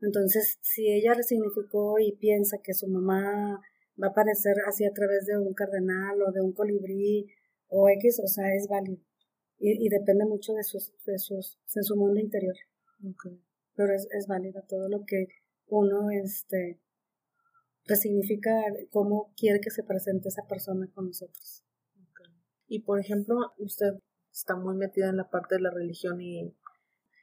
[0.00, 3.60] Entonces, si ella resignificó y piensa que su mamá
[4.02, 7.26] va a aparecer así a través de un cardenal o de un colibrí
[7.68, 9.02] o X, o sea, es válido.
[9.58, 12.56] Y, depende mucho de sus, de sus, de su mundo interior.
[13.74, 15.28] Pero es, es válido todo lo que
[15.68, 16.78] uno, este,
[17.86, 18.50] resignifica
[18.90, 21.62] cómo quiere que se presente esa persona con nosotros.
[22.68, 23.94] Y por ejemplo, usted
[24.36, 26.54] está muy metida en la parte de la religión y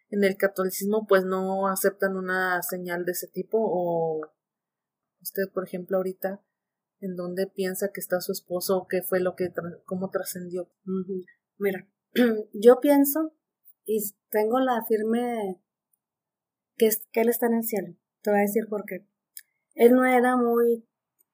[0.10, 4.22] en el catolicismo pues no aceptan una señal de ese tipo o
[5.22, 6.44] usted por ejemplo ahorita
[7.02, 9.52] en dónde piensa que está su esposo o qué fue lo que
[9.86, 10.72] cómo trascendió.
[11.58, 11.88] Mira,
[12.54, 13.36] yo pienso
[13.86, 14.00] y
[14.30, 15.62] tengo la firme
[16.78, 17.96] que, que él está en el cielo.
[18.22, 19.06] Te voy a decir por qué.
[19.76, 20.88] Él no era muy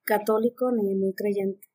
[0.04, 1.69] católico ni muy creyente.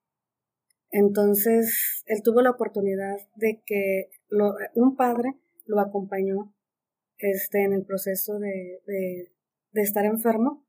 [0.96, 4.10] Entonces, él tuvo la oportunidad de que
[4.74, 5.34] un padre
[5.66, 6.54] lo acompañó
[7.18, 10.64] este, en el proceso de, de, estar enfermo.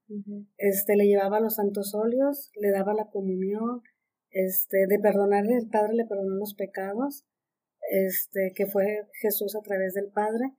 [0.58, 3.84] este, le llevaba los santos óleos, le daba la comunión,
[4.32, 7.24] este, de perdonarle, el padre le perdonó los pecados,
[7.92, 10.56] este, que fue Jesús a través del padre.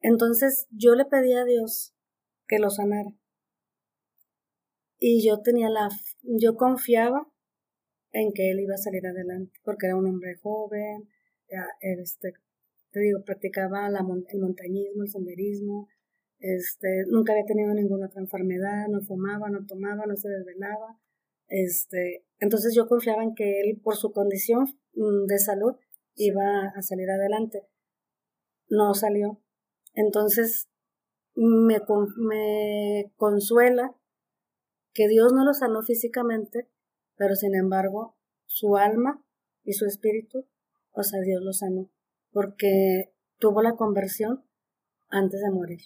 [0.00, 1.94] Entonces, yo le pedí a Dios
[2.46, 3.10] que lo sanara.
[4.98, 5.90] Y yo tenía la,
[6.22, 7.30] yo confiaba
[8.14, 11.08] en que él iba a salir adelante, porque era un hombre joven,
[11.80, 12.32] este,
[12.92, 15.88] te digo, practicaba la, el montañismo, el senderismo,
[16.38, 20.98] este, nunca había tenido ninguna otra enfermedad, no fumaba, no tomaba, no se desvelaba,
[21.48, 25.74] este, entonces yo confiaba en que él, por su condición mm, de salud,
[26.14, 27.62] iba a salir adelante.
[28.68, 29.40] No salió.
[29.94, 30.68] Entonces,
[31.34, 31.80] me,
[32.16, 33.94] me consuela
[34.92, 36.68] que Dios no lo sanó físicamente,
[37.16, 39.24] pero sin embargo su alma
[39.62, 40.46] y su espíritu,
[40.92, 41.90] o sea, Dios lo sanó,
[42.30, 44.44] porque tuvo la conversión
[45.08, 45.80] antes de morir.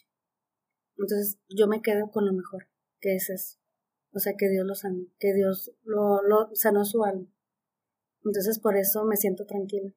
[0.96, 2.68] Entonces yo me quedo con lo mejor,
[3.00, 3.58] que es eso.
[4.12, 7.32] O sea, que Dios lo sanó, que Dios lo, lo sanó su alma.
[8.24, 9.94] Entonces por eso me siento tranquila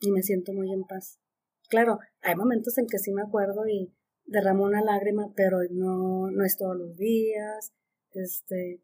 [0.00, 1.20] y me siento muy en paz.
[1.68, 6.44] Claro, hay momentos en que sí me acuerdo y derramo una lágrima, pero no, no
[6.44, 7.72] es todos los días,
[8.12, 8.82] este,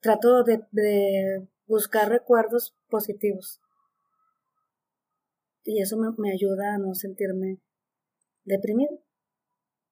[0.00, 3.60] trato de, de buscar recuerdos positivos.
[5.64, 7.60] Y eso me, ayuda a no sentirme
[8.44, 9.02] deprimido.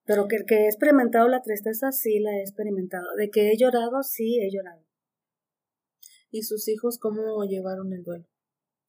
[0.05, 3.15] Pero que, que he experimentado la tristeza, sí la he experimentado.
[3.17, 4.85] De que he llorado, sí he llorado.
[6.31, 8.27] ¿Y sus hijos cómo llevaron el duelo?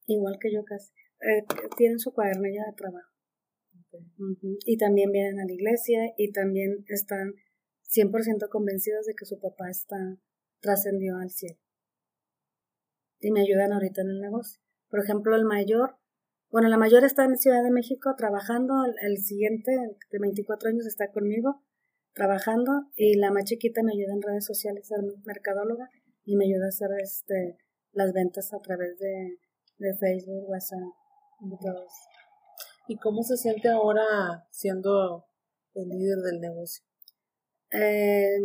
[0.06, 0.92] Igual que yo casi.
[1.20, 1.44] Eh,
[1.76, 3.10] tienen su cuadernilla de trabajo.
[4.64, 7.34] Y también vienen a la iglesia y también están
[7.88, 9.96] 100% convencidos de que su papá está
[10.60, 11.58] trascendió al cielo.
[13.20, 14.60] Y me ayudan ahorita en el negocio.
[14.88, 15.96] Por ejemplo, el mayor,
[16.50, 21.10] bueno, la mayor está en Ciudad de México trabajando, el, siguiente, de 24 años, está
[21.12, 21.62] conmigo
[22.12, 25.88] trabajando y la más chiquita me ayuda en redes sociales, es mercadóloga
[26.24, 27.56] y me ayuda a hacer este,
[27.92, 29.38] las ventas a través de,
[29.78, 30.80] de Facebook, WhatsApp,
[31.40, 32.08] y todo eso.
[32.88, 35.24] ¿Y cómo se siente ahora siendo
[35.74, 36.84] el líder del negocio?
[37.72, 38.38] Eh,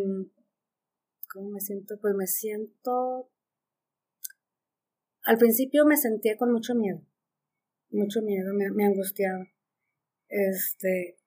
[1.35, 1.99] ¿Cómo me siento?
[1.99, 3.29] Pues me siento...
[5.25, 7.01] Al principio me sentía con mucho miedo,
[7.89, 9.45] mucho miedo, me, me angustiaba.
[10.29, 11.17] Este,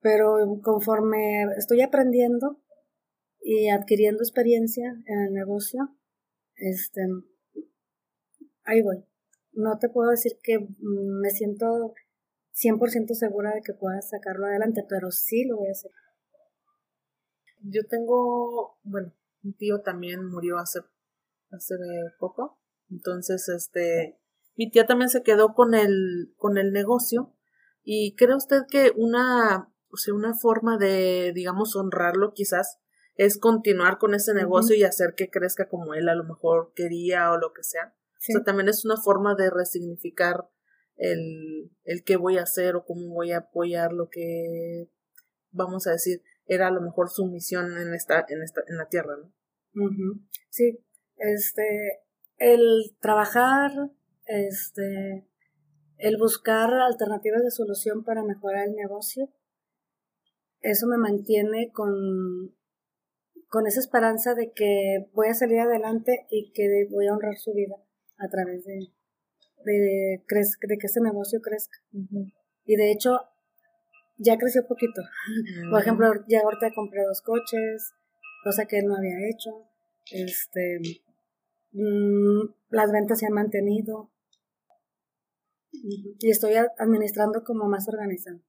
[0.00, 2.60] pero conforme estoy aprendiendo
[3.40, 5.96] y adquiriendo experiencia en el negocio,
[6.56, 7.00] este,
[8.64, 9.06] ahí voy.
[9.52, 11.94] No te puedo decir que me siento
[12.52, 15.92] 100% segura de que pueda sacarlo adelante, pero sí lo voy a hacer.
[17.62, 20.80] Yo tengo, bueno, un tío también murió hace,
[21.50, 21.74] hace
[22.18, 22.58] poco.
[22.90, 24.18] Entonces, este,
[24.56, 27.34] mi tía también se quedó con el, con el negocio.
[27.82, 32.78] ¿Y cree usted que una, o sea, una forma de, digamos, honrarlo quizás
[33.16, 37.30] es continuar con ese negocio y hacer que crezca como él a lo mejor quería
[37.32, 37.94] o lo que sea?
[38.16, 40.50] O sea, también es una forma de resignificar
[40.96, 44.90] el, el qué voy a hacer o cómo voy a apoyar lo que,
[45.50, 48.88] vamos a decir, era a lo mejor su misión en esta, en esta, en la
[48.88, 49.32] tierra, ¿no?
[50.48, 50.84] Sí,
[51.16, 52.00] este,
[52.38, 53.70] el trabajar,
[54.26, 55.28] este,
[55.96, 59.28] el buscar alternativas de solución para mejorar el negocio,
[60.60, 62.56] eso me mantiene con,
[63.46, 67.52] con esa esperanza de que voy a salir adelante y que voy a honrar su
[67.54, 67.76] vida
[68.18, 68.88] a través de,
[69.64, 69.72] de,
[70.22, 71.78] de, que ese negocio crezca.
[72.64, 73.29] Y de hecho,
[74.20, 75.02] ya creció poquito.
[75.70, 77.94] Por ejemplo, ya ahorita compré dos coches,
[78.44, 79.50] cosa que él no había hecho.
[80.12, 80.80] Este,
[81.72, 84.10] mm, las ventas se han mantenido.
[85.72, 88.40] Y estoy administrando como más organizado.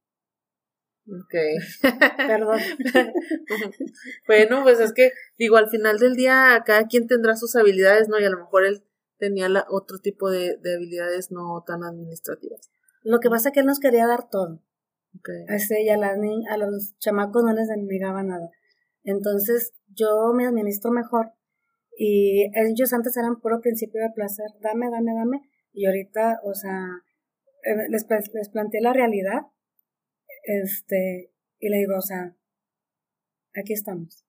[1.08, 1.34] Ok.
[2.18, 2.60] Perdón.
[4.28, 8.20] bueno, pues es que, digo, al final del día cada quien tendrá sus habilidades, ¿no?
[8.20, 8.84] Y a lo mejor él
[9.18, 12.72] tenía la, otro tipo de, habilidades no tan administrativas.
[13.04, 14.62] Lo que pasa es que él nos quería dar todo.
[15.20, 15.56] Okay.
[15.56, 18.50] Este, y a, a los chamacos no les negaba nada.
[19.04, 21.34] Entonces, yo me administro mejor.
[21.98, 25.42] Y ellos antes eran puro principio de placer, dame, dame, dame.
[25.74, 26.88] Y ahorita, o sea,
[27.64, 29.42] eh, les, les planteé la realidad
[30.44, 32.36] este, y le digo, o sea,
[33.54, 34.26] aquí estamos.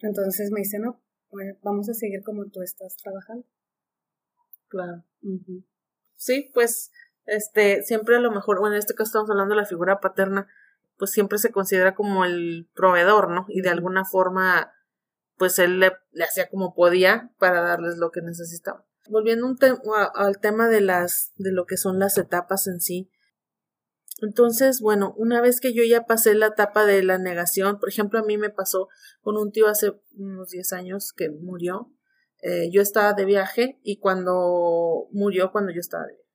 [0.00, 3.46] Entonces me dice, no, pues vamos a seguir como tú estás trabajando.
[4.68, 5.04] Claro.
[6.16, 6.92] Sí, pues,
[7.26, 10.48] este, siempre a lo mejor, bueno, en este caso estamos hablando de la figura paterna,
[10.96, 13.46] pues siempre se considera como el proveedor, ¿no?
[13.48, 14.72] Y de alguna forma,
[15.36, 18.82] pues él le, le hacía como podía para darles lo que necesitaban.
[19.08, 19.56] Volviendo un
[20.14, 23.10] al tema de las, de lo que son las etapas en sí,
[24.22, 28.18] entonces, bueno, una vez que yo ya pasé la etapa de la negación, por ejemplo,
[28.18, 28.88] a mí me pasó
[29.20, 31.92] con un tío hace unos 10 años que murió.
[32.40, 36.25] Eh, yo estaba de viaje y cuando murió, cuando yo estaba de viaje.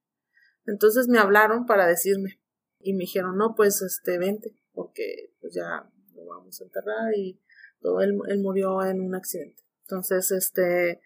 [0.71, 2.39] Entonces me hablaron para decirme
[2.79, 7.39] y me dijeron, no, pues este, vente, porque pues ya lo vamos a enterrar y
[7.81, 9.63] todo, él, él murió en un accidente.
[9.81, 11.01] Entonces, este,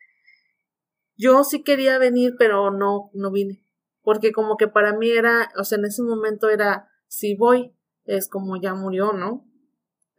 [1.15, 3.65] yo sí quería venir, pero no, no vine
[4.05, 7.75] porque como que para mí era, o sea, en ese momento era, si voy,
[8.05, 9.45] es como ya murió, ¿no?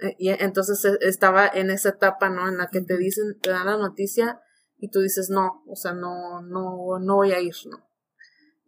[0.01, 2.49] Eh, y entonces e, estaba en esa etapa, ¿no?
[2.49, 4.43] En la que te dicen, te dan la noticia
[4.77, 7.86] y tú dices, no, o sea, no, no, no voy a ir, ¿no?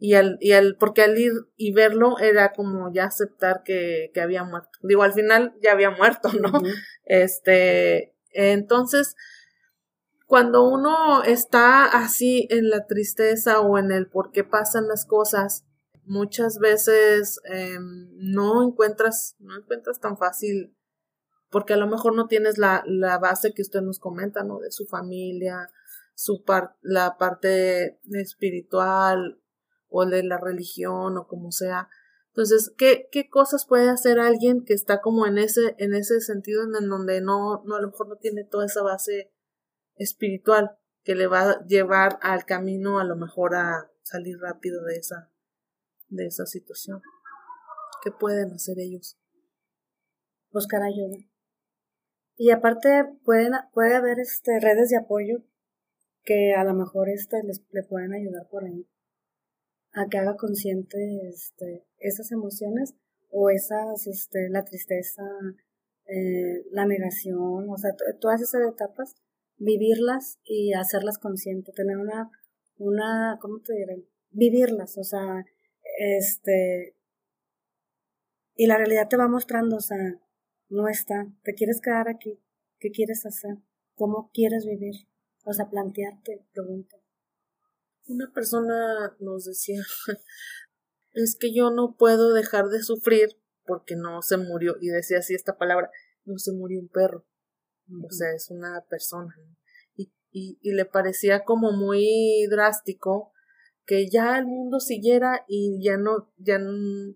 [0.01, 4.21] Y al, y al, porque al ir y verlo era como ya aceptar que, que
[4.21, 4.71] había muerto.
[4.83, 6.53] Digo, al final ya había muerto, ¿no?
[7.05, 9.17] Este, entonces,
[10.27, 15.65] cuando uno está así en la tristeza o en el por qué pasan las cosas,
[16.05, 20.77] muchas veces em, no encuentras, no encuentras tan fácil,
[21.51, 24.59] porque a lo mejor no tienes la, la base que usted nos comenta, ¿no?
[24.59, 25.71] De su familia,
[26.15, 29.41] su par la parte espiritual
[29.88, 31.88] o de la religión o como sea.
[32.29, 36.62] Entonces, ¿qué, qué cosas puede hacer alguien que está como en ese, en ese sentido
[36.64, 39.33] en donde no, no, a lo mejor no tiene toda esa base
[39.96, 44.96] espiritual que le va a llevar al camino a lo mejor a salir rápido de
[44.96, 45.31] esa
[46.09, 47.03] de esa situación.
[48.03, 49.18] ¿Qué pueden hacer ellos?
[50.51, 51.18] Buscar ayuda.
[52.37, 55.42] Y aparte pueden, puede haber este, redes de apoyo
[56.22, 58.88] que a lo mejor este, les, le pueden ayudar por ahí
[59.92, 60.98] a que haga consciente
[61.29, 62.94] este, esas emociones
[63.31, 65.22] o esas, este, la tristeza,
[66.07, 69.16] eh, la negación, o sea, todas esas etapas
[69.59, 72.31] vivirlas y hacerlas conscientes, tener una,
[72.79, 74.05] una, ¿cómo te diré?
[74.31, 75.44] Vivirlas, o sea,
[75.98, 76.96] este,
[78.55, 80.20] y la realidad te va mostrando, o sea,
[80.68, 82.40] no está, te quieres quedar aquí,
[82.79, 83.57] ¿qué quieres hacer?
[83.94, 85.09] ¿Cómo quieres vivir?
[85.44, 86.96] O sea, plantearte, pregunta.
[88.09, 89.81] Una persona nos decía,
[91.12, 95.35] es que yo no puedo dejar de sufrir porque no se murió, y decía así
[95.35, 95.90] esta palabra,
[96.25, 97.27] no se murió un perro
[98.05, 99.35] o sea, es una persona.
[99.97, 103.33] Y, y, y, le parecía como muy drástico
[103.87, 107.14] que ya el mundo siguiera y ya no, ya no,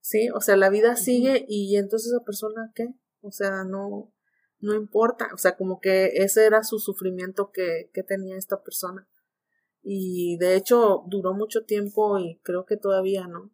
[0.00, 2.94] sí, o sea, la vida sigue y entonces esa persona, ¿qué?
[3.22, 4.12] O sea, no,
[4.58, 9.08] no importa, o sea, como que ese era su sufrimiento que, que tenía esta persona.
[9.82, 13.50] Y de hecho duró mucho tiempo y creo que todavía no.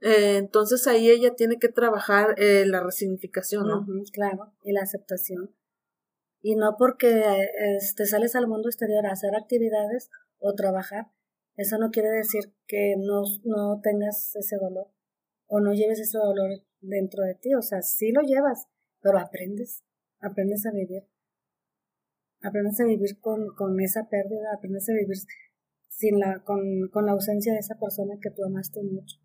[0.00, 3.86] Eh, entonces ahí ella tiene que trabajar eh, la resignificación, ¿no?
[4.12, 5.54] claro, y la aceptación.
[6.42, 11.06] Y no porque este, sales al mundo exterior a hacer actividades o trabajar,
[11.56, 14.88] eso no quiere decir que no, no tengas ese dolor
[15.46, 17.54] o no lleves ese dolor dentro de ti.
[17.54, 18.68] O sea, sí lo llevas,
[19.00, 19.82] pero aprendes,
[20.20, 21.04] aprendes a vivir.
[22.46, 25.16] Aprendes a vivir con, con esa pérdida, aprendes a vivir
[25.88, 29.16] sin la, con, con la ausencia de esa persona que tú amaste mucho.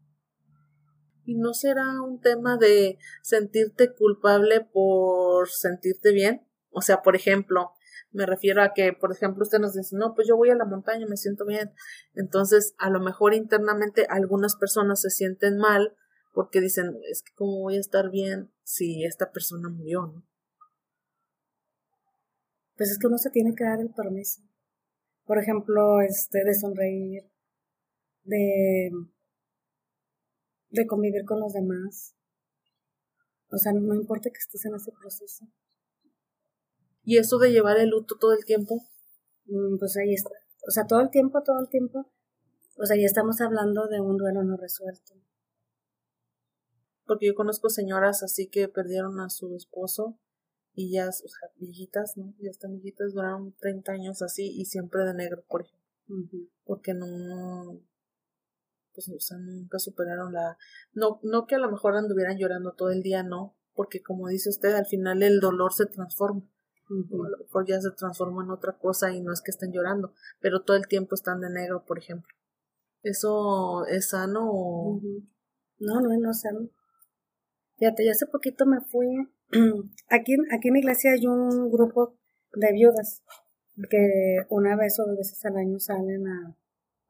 [1.24, 6.48] ¿Y no será un tema de sentirte culpable por sentirte bien?
[6.72, 7.72] O sea, por ejemplo,
[8.12, 10.66] me refiero a que, por ejemplo, usted nos dice, no, pues yo voy a la
[10.66, 11.72] montaña, me siento bien.
[12.16, 15.96] Entonces, a lo mejor internamente algunas personas se sienten mal
[16.34, 20.31] porque dicen, es que cómo voy a estar bien si esta persona murió, ¿no?
[22.82, 24.42] Pues es que uno se tiene que dar el permiso.
[25.26, 27.30] Por ejemplo, este, de sonreír,
[28.24, 28.90] de
[30.72, 32.16] de convivir con los demás.
[33.52, 35.46] O sea, no importa que estés en ese proceso.
[37.04, 38.82] ¿Y eso de llevar el luto todo el tiempo?
[39.46, 40.32] Mm, pues ahí está.
[40.68, 42.12] O sea, todo el tiempo, todo el tiempo.
[42.78, 45.14] O sea, ya estamos hablando de un duelo no resuelto.
[47.06, 50.18] Porque yo conozco señoras así que perdieron a su esposo
[50.74, 52.34] y ya, o sea, viejitas, ¿no?
[52.40, 55.82] Ya están viejitas, duraron 30 años así y siempre de negro, por ejemplo.
[56.66, 57.82] Porque no,
[58.94, 60.58] pues, o sea, nunca superaron la,
[60.94, 64.50] no, no que a lo mejor anduvieran llorando todo el día, no, porque como dice
[64.50, 66.44] usted, al final el dolor se transforma.
[66.90, 70.14] A lo mejor ya se transforma en otra cosa y no es que estén llorando,
[70.42, 72.36] pero todo el tiempo están de negro, por ejemplo.
[73.02, 75.02] ¿Eso es sano o...?
[75.80, 76.70] No, no es sano.
[77.78, 79.08] Fíjate, yo hace poquito me fui,
[80.10, 82.16] aquí, aquí en la iglesia hay un grupo
[82.54, 83.24] de viudas
[83.90, 86.58] que una vez o dos veces al año salen a,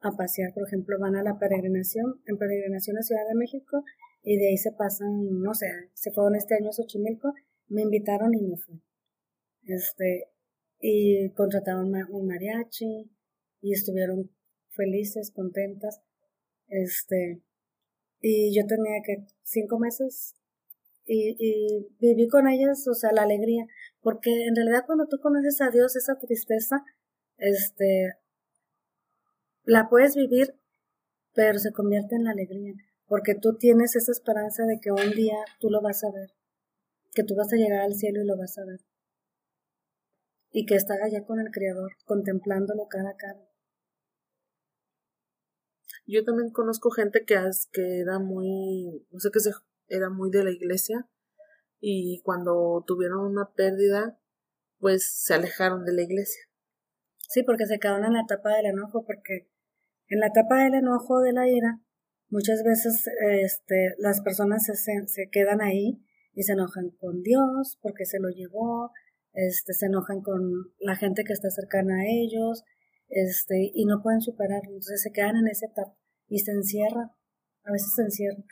[0.00, 3.84] a pasear, por ejemplo, van a la peregrinación, en peregrinación a Ciudad de México,
[4.22, 7.32] y de ahí se pasan, no sé, se fueron este año a Xochimilco,
[7.68, 8.80] me invitaron y me fui.
[9.64, 10.28] Este,
[10.80, 13.10] y contrataron un mariachi,
[13.60, 14.30] y estuvieron
[14.70, 16.00] felices, contentas,
[16.68, 17.42] este,
[18.20, 20.34] y yo tenía que cinco meses
[21.12, 23.66] y, y viví con ellas, o sea, la alegría,
[24.00, 26.84] porque en realidad cuando tú conoces a Dios, esa tristeza,
[27.36, 28.14] este,
[29.64, 30.54] la puedes vivir,
[31.34, 32.74] pero se convierte en la alegría,
[33.06, 36.32] porque tú tienes esa esperanza de que un día tú lo vas a ver,
[37.14, 38.80] que tú vas a llegar al cielo y lo vas a ver,
[40.50, 43.48] y que estás allá con el Creador, contemplándolo cara a cara.
[46.06, 47.36] Yo también conozco gente que,
[47.72, 49.52] que era muy, no sé qué se
[49.92, 51.08] era muy de la iglesia
[51.80, 54.18] y cuando tuvieron una pérdida,
[54.78, 56.42] pues se alejaron de la iglesia.
[57.28, 59.50] Sí, porque se quedaron en la etapa del enojo, porque
[60.08, 61.80] en la etapa del enojo, de la ira,
[62.28, 68.06] muchas veces este, las personas se, se quedan ahí y se enojan con Dios porque
[68.06, 68.92] se lo llevó,
[69.32, 72.64] este, se enojan con la gente que está cercana a ellos,
[73.08, 75.96] este, y no pueden superarlo, entonces se quedan en esa etapa
[76.28, 77.10] y se encierran,
[77.64, 78.46] a veces se encierran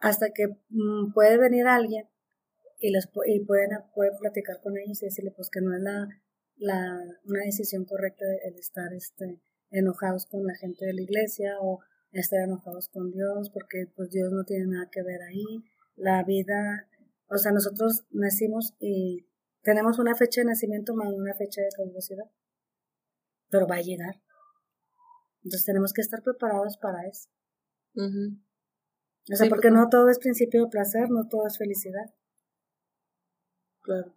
[0.00, 2.08] hasta que mm, puede venir alguien
[2.78, 6.08] y, les, y pueden, pueden platicar con ellos y decirle pues que no es la,
[6.56, 11.80] la, una decisión correcta el estar este, enojados con la gente de la iglesia o
[12.12, 15.64] estar enojados con Dios porque pues Dios no tiene nada que ver ahí.
[15.96, 16.88] La vida,
[17.28, 19.26] o sea, nosotros nacimos y
[19.62, 22.30] tenemos una fecha de nacimiento más una fecha de caducidad,
[23.50, 24.22] pero va a llegar.
[25.42, 27.28] Entonces tenemos que estar preparados para eso.
[29.32, 32.14] O sea, porque no todo es principio de placer, no todo es felicidad.
[33.82, 34.14] Claro.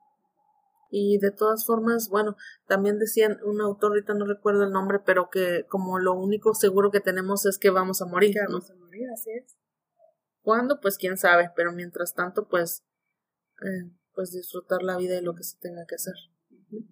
[0.89, 2.36] Y de todas formas, bueno,
[2.68, 6.91] también decían un autor, ahorita no recuerdo el nombre, pero que como lo único seguro
[6.91, 8.34] que tenemos es que vamos a morir.
[8.34, 9.55] Que vamos a morir, así es.
[10.41, 10.80] ¿Cuándo?
[10.82, 12.84] Pues quién sabe, pero mientras tanto, pues,
[13.64, 16.16] eh, pues disfrutar la vida y lo que se tenga que hacer.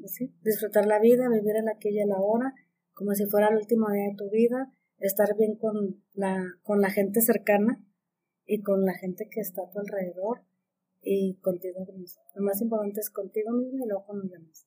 [0.06, 2.54] Sí, disfrutar la vida, vivir en aquella la hora,
[2.94, 6.90] como si fuera el último día de tu vida, estar bien con la, con la
[6.90, 7.84] gente cercana,
[8.50, 10.42] y con la gente que está a tu alrededor
[11.02, 12.24] y contigo mismo.
[12.36, 14.66] Lo más importante es contigo mismo y luego con los demás.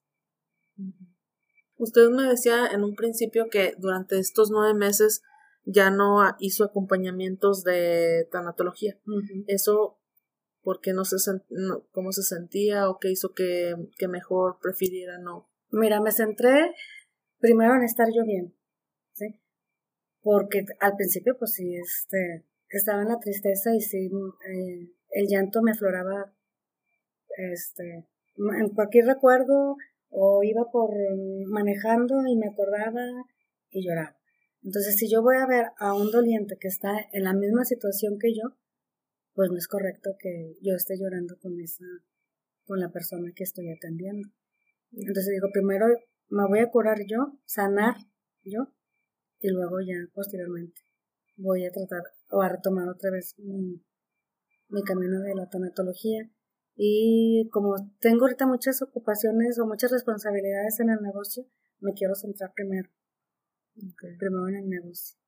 [1.76, 5.22] Usted me decía en un principio que durante estos nueve meses
[5.64, 9.00] ya no hizo acompañamientos de tanatología.
[9.48, 9.98] Eso,
[10.62, 11.16] ¿por qué no se
[11.90, 15.50] cómo se sentía o qué hizo que, que mejor prefiriera no?
[15.70, 16.72] Mira, me centré
[17.40, 18.54] primero en estar yo bien,
[19.12, 19.40] ¿sí?
[20.20, 22.44] Porque al principio, pues sí, este,
[22.78, 24.10] estaba en la tristeza y sí,
[24.48, 26.34] eh, el llanto me afloraba
[27.36, 29.76] este, en cualquier recuerdo
[30.08, 30.90] o iba por
[31.46, 33.02] manejando y me acordaba
[33.70, 34.16] y lloraba.
[34.62, 38.18] Entonces, si yo voy a ver a un doliente que está en la misma situación
[38.18, 38.56] que yo,
[39.34, 41.84] pues no es correcto que yo esté llorando con esa,
[42.64, 44.28] con la persona que estoy atendiendo.
[44.92, 45.86] Entonces digo, primero
[46.28, 47.96] me voy a curar yo, sanar
[48.44, 48.72] yo,
[49.40, 50.80] y luego ya posteriormente
[51.36, 52.02] voy a tratar
[52.32, 53.82] o a retomar otra vez mi,
[54.84, 56.30] camino de la tanatología.
[56.74, 61.44] Y como tengo ahorita muchas ocupaciones o muchas responsabilidades en el negocio,
[61.80, 62.90] me quiero centrar primero.
[64.18, 65.18] Primero en el negocio.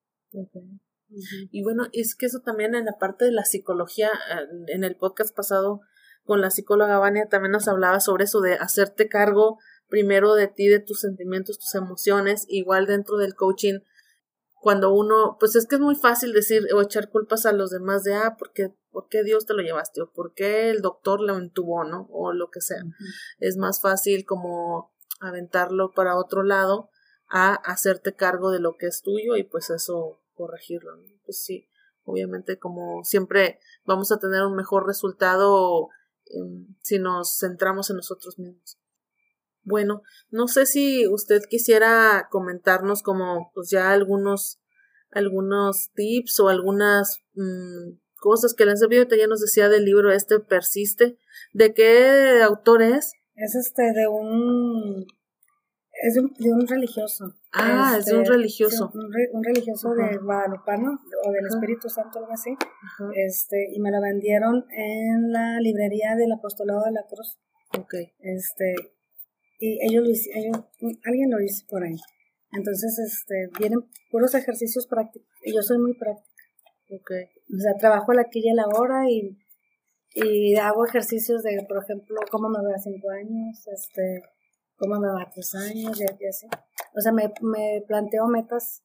[1.51, 4.11] Y bueno, es que eso también en la parte de la psicología,
[4.69, 5.83] en el podcast pasado
[6.25, 10.69] con la psicóloga Vania también nos hablaba sobre eso de hacerte cargo primero de ti,
[10.69, 13.81] de tus sentimientos, tus emociones, igual dentro del coaching
[14.65, 18.03] cuando uno, pues es que es muy fácil decir o echar culpas a los demás
[18.03, 20.01] de, ah, porque, ¿por qué Dios te lo llevaste?
[20.01, 22.09] O ¿por qué el doctor lo entubó, no?
[22.11, 22.83] O lo que sea.
[23.41, 24.91] Es más fácil como
[25.21, 26.89] aventarlo para otro lado
[27.29, 30.97] a hacerte cargo de lo que es tuyo y pues eso corregirlo.
[30.97, 31.03] ¿no?
[31.27, 31.69] Pues sí,
[32.05, 35.91] obviamente como siempre vamos a tener un mejor resultado
[36.25, 38.79] em, si nos centramos en nosotros mismos.
[39.65, 44.61] Bueno, no sé si usted quisiera comentarnos como pues ya algunos
[45.11, 49.07] algunos tips o algunas mm, cosas que le han servido.
[49.11, 51.19] Ya nos decía del libro este Persiste.
[51.53, 53.13] ¿De qué autor es?
[53.37, 55.07] Es este de un
[56.03, 57.37] es de un, religioso.
[57.53, 58.91] Ah, es de un este, religioso.
[58.93, 62.51] un, religioso de Guadalupano o del Espíritu Santo, algo así.
[63.15, 67.39] Este, y me lo vendieron en la librería del Apostolado de la Cruz.
[67.79, 67.95] Ok.
[68.19, 68.75] Este,
[69.59, 70.65] y ellos, ellos
[71.05, 71.97] alguien lo hizo por ahí.
[72.53, 73.81] Entonces, este, vienen
[74.11, 75.29] puros ejercicios prácticos.
[75.45, 76.43] Y yo soy muy práctica.
[76.91, 77.11] Ok.
[77.55, 79.37] O sea, trabajo la aquí y la hora y,
[80.15, 84.23] y hago ejercicios de, por ejemplo, cómo me veo a cinco años, este,
[84.77, 86.47] cómo me va a tres años, y, así.
[86.97, 88.85] O sea, me, me planteo metas,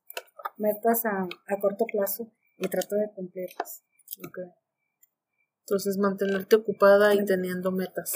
[0.57, 3.84] metas a, a corto plazo y trato de cumplirlas.
[4.28, 4.45] Okay.
[5.70, 8.13] Entonces, mantenerte ocupada y teniendo metas.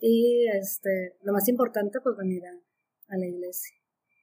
[0.00, 3.74] Y este, lo más importante, pues venir a, la iglesia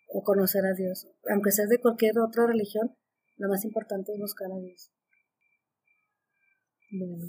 [0.08, 1.06] o conocer a Dios.
[1.30, 2.96] Aunque seas de cualquier otra religión,
[3.36, 4.90] lo más importante es buscar a Dios.
[6.92, 7.26] Bueno,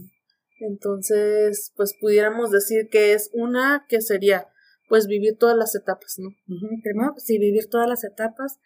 [0.60, 4.46] entonces, pues pudiéramos decir que es una que sería
[4.88, 6.28] pues vivir todas las etapas, ¿no?
[6.84, 8.60] Primero, sí, vivir todas las etapas.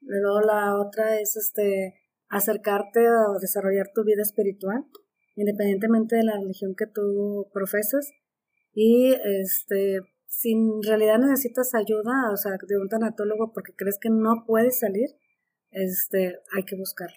[0.00, 1.94] Luego la otra es este
[2.28, 4.84] acercarte a desarrollar tu vida espiritual,
[5.38, 8.10] independientemente de la religión que tú profesas.
[8.72, 14.10] Y este, si en realidad necesitas ayuda, o sea, de un tanatólogo porque crees que
[14.10, 15.10] no puedes salir,
[15.70, 17.16] este, hay que buscarla.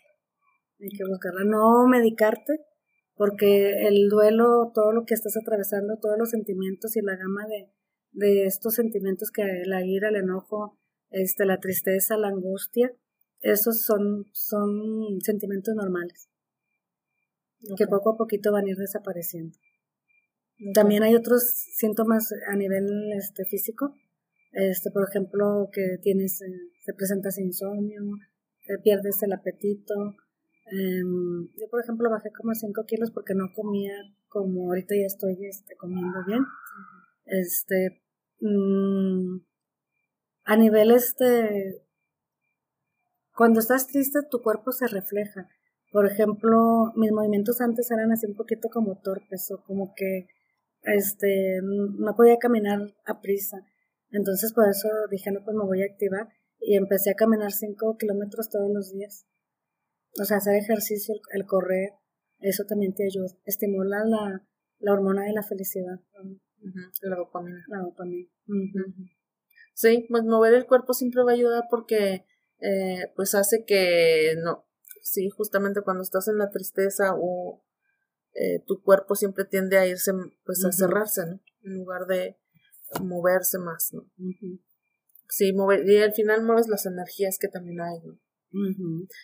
[0.80, 1.43] Hay que buscarla.
[1.45, 2.59] No medicarte,
[3.15, 7.72] porque el duelo, todo lo que estás atravesando, todos los sentimientos y la gama de,
[8.11, 12.91] de estos sentimientos que la ira, el enojo, este, la tristeza, la angustia,
[13.39, 16.31] esos son, son sentimientos normales
[17.78, 19.57] que poco a poquito van a ir desapareciendo.
[20.74, 21.43] También hay otros
[21.76, 22.88] síntomas a nivel
[23.18, 23.95] este, físico,
[24.51, 26.45] este, por ejemplo, que tienes, eh,
[26.86, 28.03] te presentas insomnio,
[28.84, 30.16] pierdes el apetito.
[30.72, 33.93] Em, yo, por ejemplo, bajé como 5 kilos porque no comía
[34.30, 36.43] como ahorita ya estoy este, comiendo bien.
[37.26, 38.01] Este,
[38.39, 39.39] mm,
[40.45, 41.84] a nivel este,
[43.36, 45.49] cuando estás triste tu cuerpo se refleja.
[45.92, 50.28] Por ejemplo, mis movimientos antes eran así un poquito como torpes o como que
[50.84, 53.58] este no podía caminar a prisa.
[54.10, 56.30] Entonces por eso dije, no, pues me voy a activar
[56.60, 59.26] y empecé a caminar 5 kilómetros todos los días.
[60.20, 61.92] O sea, hacer ejercicio, el, correr,
[62.39, 63.28] eso también te ayuda.
[63.46, 64.46] Estimula la,
[64.80, 66.00] la hormona de la felicidad.
[67.02, 67.64] La dopamina.
[67.68, 68.30] La dopamina.
[69.74, 72.26] Sí, pues mover el cuerpo siempre va a ayudar porque
[72.60, 74.66] eh, pues hace que no,
[75.02, 77.64] sí, justamente cuando estás en la tristeza o
[78.34, 80.12] eh, tu cuerpo siempre tiende a irse,
[80.45, 81.39] pues a cerrarse, ¿no?
[81.64, 82.38] En lugar de
[83.02, 84.06] moverse más, ¿no?
[85.28, 88.20] Sí, mover, y al final mueves las energías que también hay, ¿no?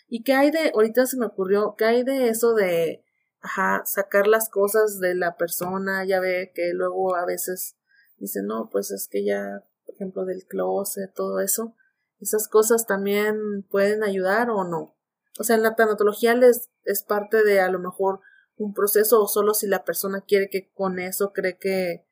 [0.08, 3.04] ¿Y qué hay de, ahorita se me ocurrió, qué hay de eso de,
[3.40, 7.76] ajá, sacar las cosas de la persona, ya ve que luego a veces
[8.16, 11.74] dice, no, pues es que ya, por ejemplo, del closet, todo eso,
[12.20, 14.97] esas cosas también pueden ayudar o no.
[15.38, 18.20] O sea, en la tanatología les es parte de a lo mejor
[18.56, 22.04] un proceso o solo si la persona quiere que con eso cree que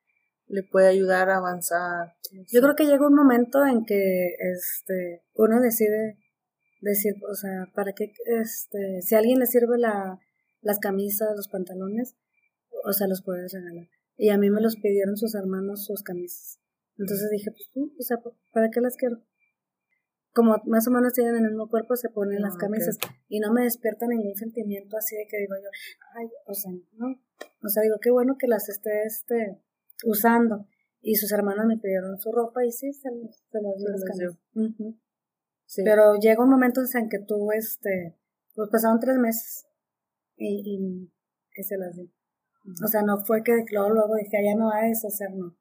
[0.46, 2.14] le puede ayudar a avanzar.
[2.52, 6.18] Yo creo que llega un momento en que este uno decide
[6.80, 10.20] decir, o sea, para qué este si a alguien le sirve la
[10.60, 12.16] las camisas, los pantalones,
[12.84, 13.88] o sea, los puedes regalar.
[14.16, 16.60] Y a mí me los pidieron sus hermanos sus camisas.
[16.98, 18.18] Entonces dije, pues o sea,
[18.52, 19.20] ¿para qué las quiero?
[20.36, 22.98] Como más o menos tienen el mismo cuerpo, se ponen las ah, camisas.
[23.26, 25.70] Y no me despierta ningún sentimiento así de que digo yo,
[26.14, 27.18] ay, o sea, no.
[27.62, 29.58] O sea, digo, qué bueno que las esté este,
[30.04, 30.66] usando.
[31.00, 34.38] Y sus hermanos me pidieron su ropa y sí, se, se las dio las camisas.
[35.64, 35.82] sí.
[35.84, 38.14] Pero llega un momento en que tú, este,
[38.54, 39.66] pues pasaron tres meses
[40.36, 41.08] y,
[41.56, 42.12] y, se las di.
[42.84, 45.56] O sea, no fue que luego, luego dije, ya no va a deshacer, no.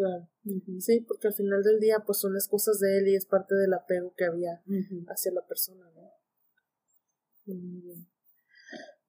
[0.00, 0.26] Claro.
[0.78, 3.54] Sí, porque al final del día, pues son las cosas de él y es parte
[3.54, 4.62] del apego que había
[5.08, 6.10] hacia la persona, ¿no?
[7.44, 8.08] Muy bien.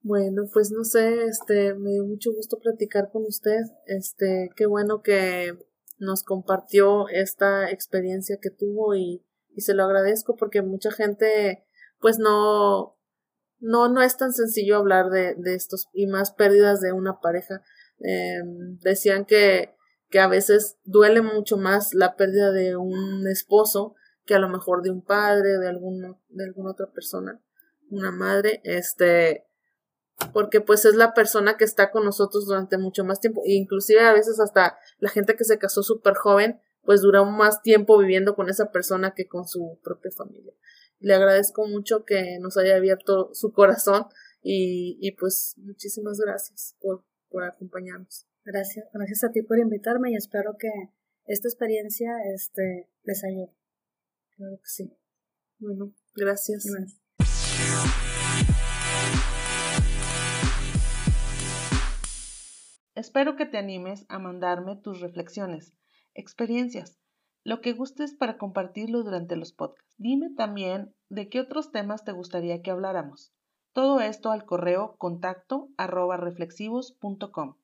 [0.01, 3.61] Bueno, pues no sé, este, me dio mucho gusto platicar con usted.
[3.85, 5.57] Este, qué bueno que
[5.97, 9.23] nos compartió esta experiencia que tuvo y,
[9.55, 11.63] y se lo agradezco porque mucha gente,
[12.01, 12.97] pues no,
[13.59, 17.63] no, no es tan sencillo hablar de, de estos y más pérdidas de una pareja.
[18.03, 18.41] Eh,
[18.81, 19.73] decían que,
[20.11, 23.95] que a veces duele mucho más la pérdida de un esposo
[24.25, 27.41] que a lo mejor de un padre, de alguna, de alguna otra persona,
[27.89, 29.47] una madre, este,
[30.33, 34.01] porque pues es la persona que está con nosotros durante mucho más tiempo, e inclusive
[34.01, 38.35] a veces hasta la gente que se casó súper joven, pues dura más tiempo viviendo
[38.35, 40.53] con esa persona que con su propia familia.
[40.99, 44.07] Le agradezco mucho que nos haya abierto su corazón
[44.41, 48.27] y, y pues muchísimas gracias por, por acompañarnos.
[48.43, 50.69] Gracias, gracias a ti por invitarme y espero que
[51.25, 53.53] esta experiencia este, les ayude.
[54.35, 54.97] Claro que sí.
[55.59, 56.65] Bueno, gracias.
[62.95, 65.73] Espero que te animes a mandarme tus reflexiones,
[66.15, 66.99] experiencias,
[67.43, 69.95] lo que gustes para compartirlo durante los podcasts.
[69.97, 73.33] Dime también de qué otros temas te gustaría que habláramos.
[73.73, 77.55] Todo esto al correo contacto arroba reflexivos.com.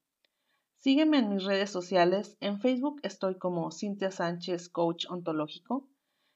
[0.77, 2.37] Sígueme en mis redes sociales.
[2.39, 5.89] En Facebook estoy como Cintia Sánchez, coach ontológico,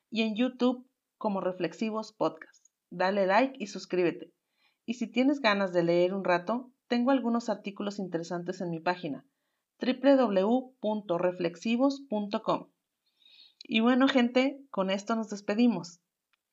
[0.10, 0.86] y en YouTube
[1.18, 2.66] como Reflexivos Podcast.
[2.90, 4.34] Dale like y suscríbete.
[4.86, 9.28] Y si tienes ganas de leer un rato, tengo algunos artículos interesantes en mi página
[9.80, 12.72] www.reflexivos.com.
[13.64, 16.02] Y bueno, gente, con esto nos despedimos.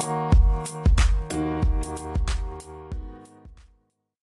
[0.05, 0.34] you.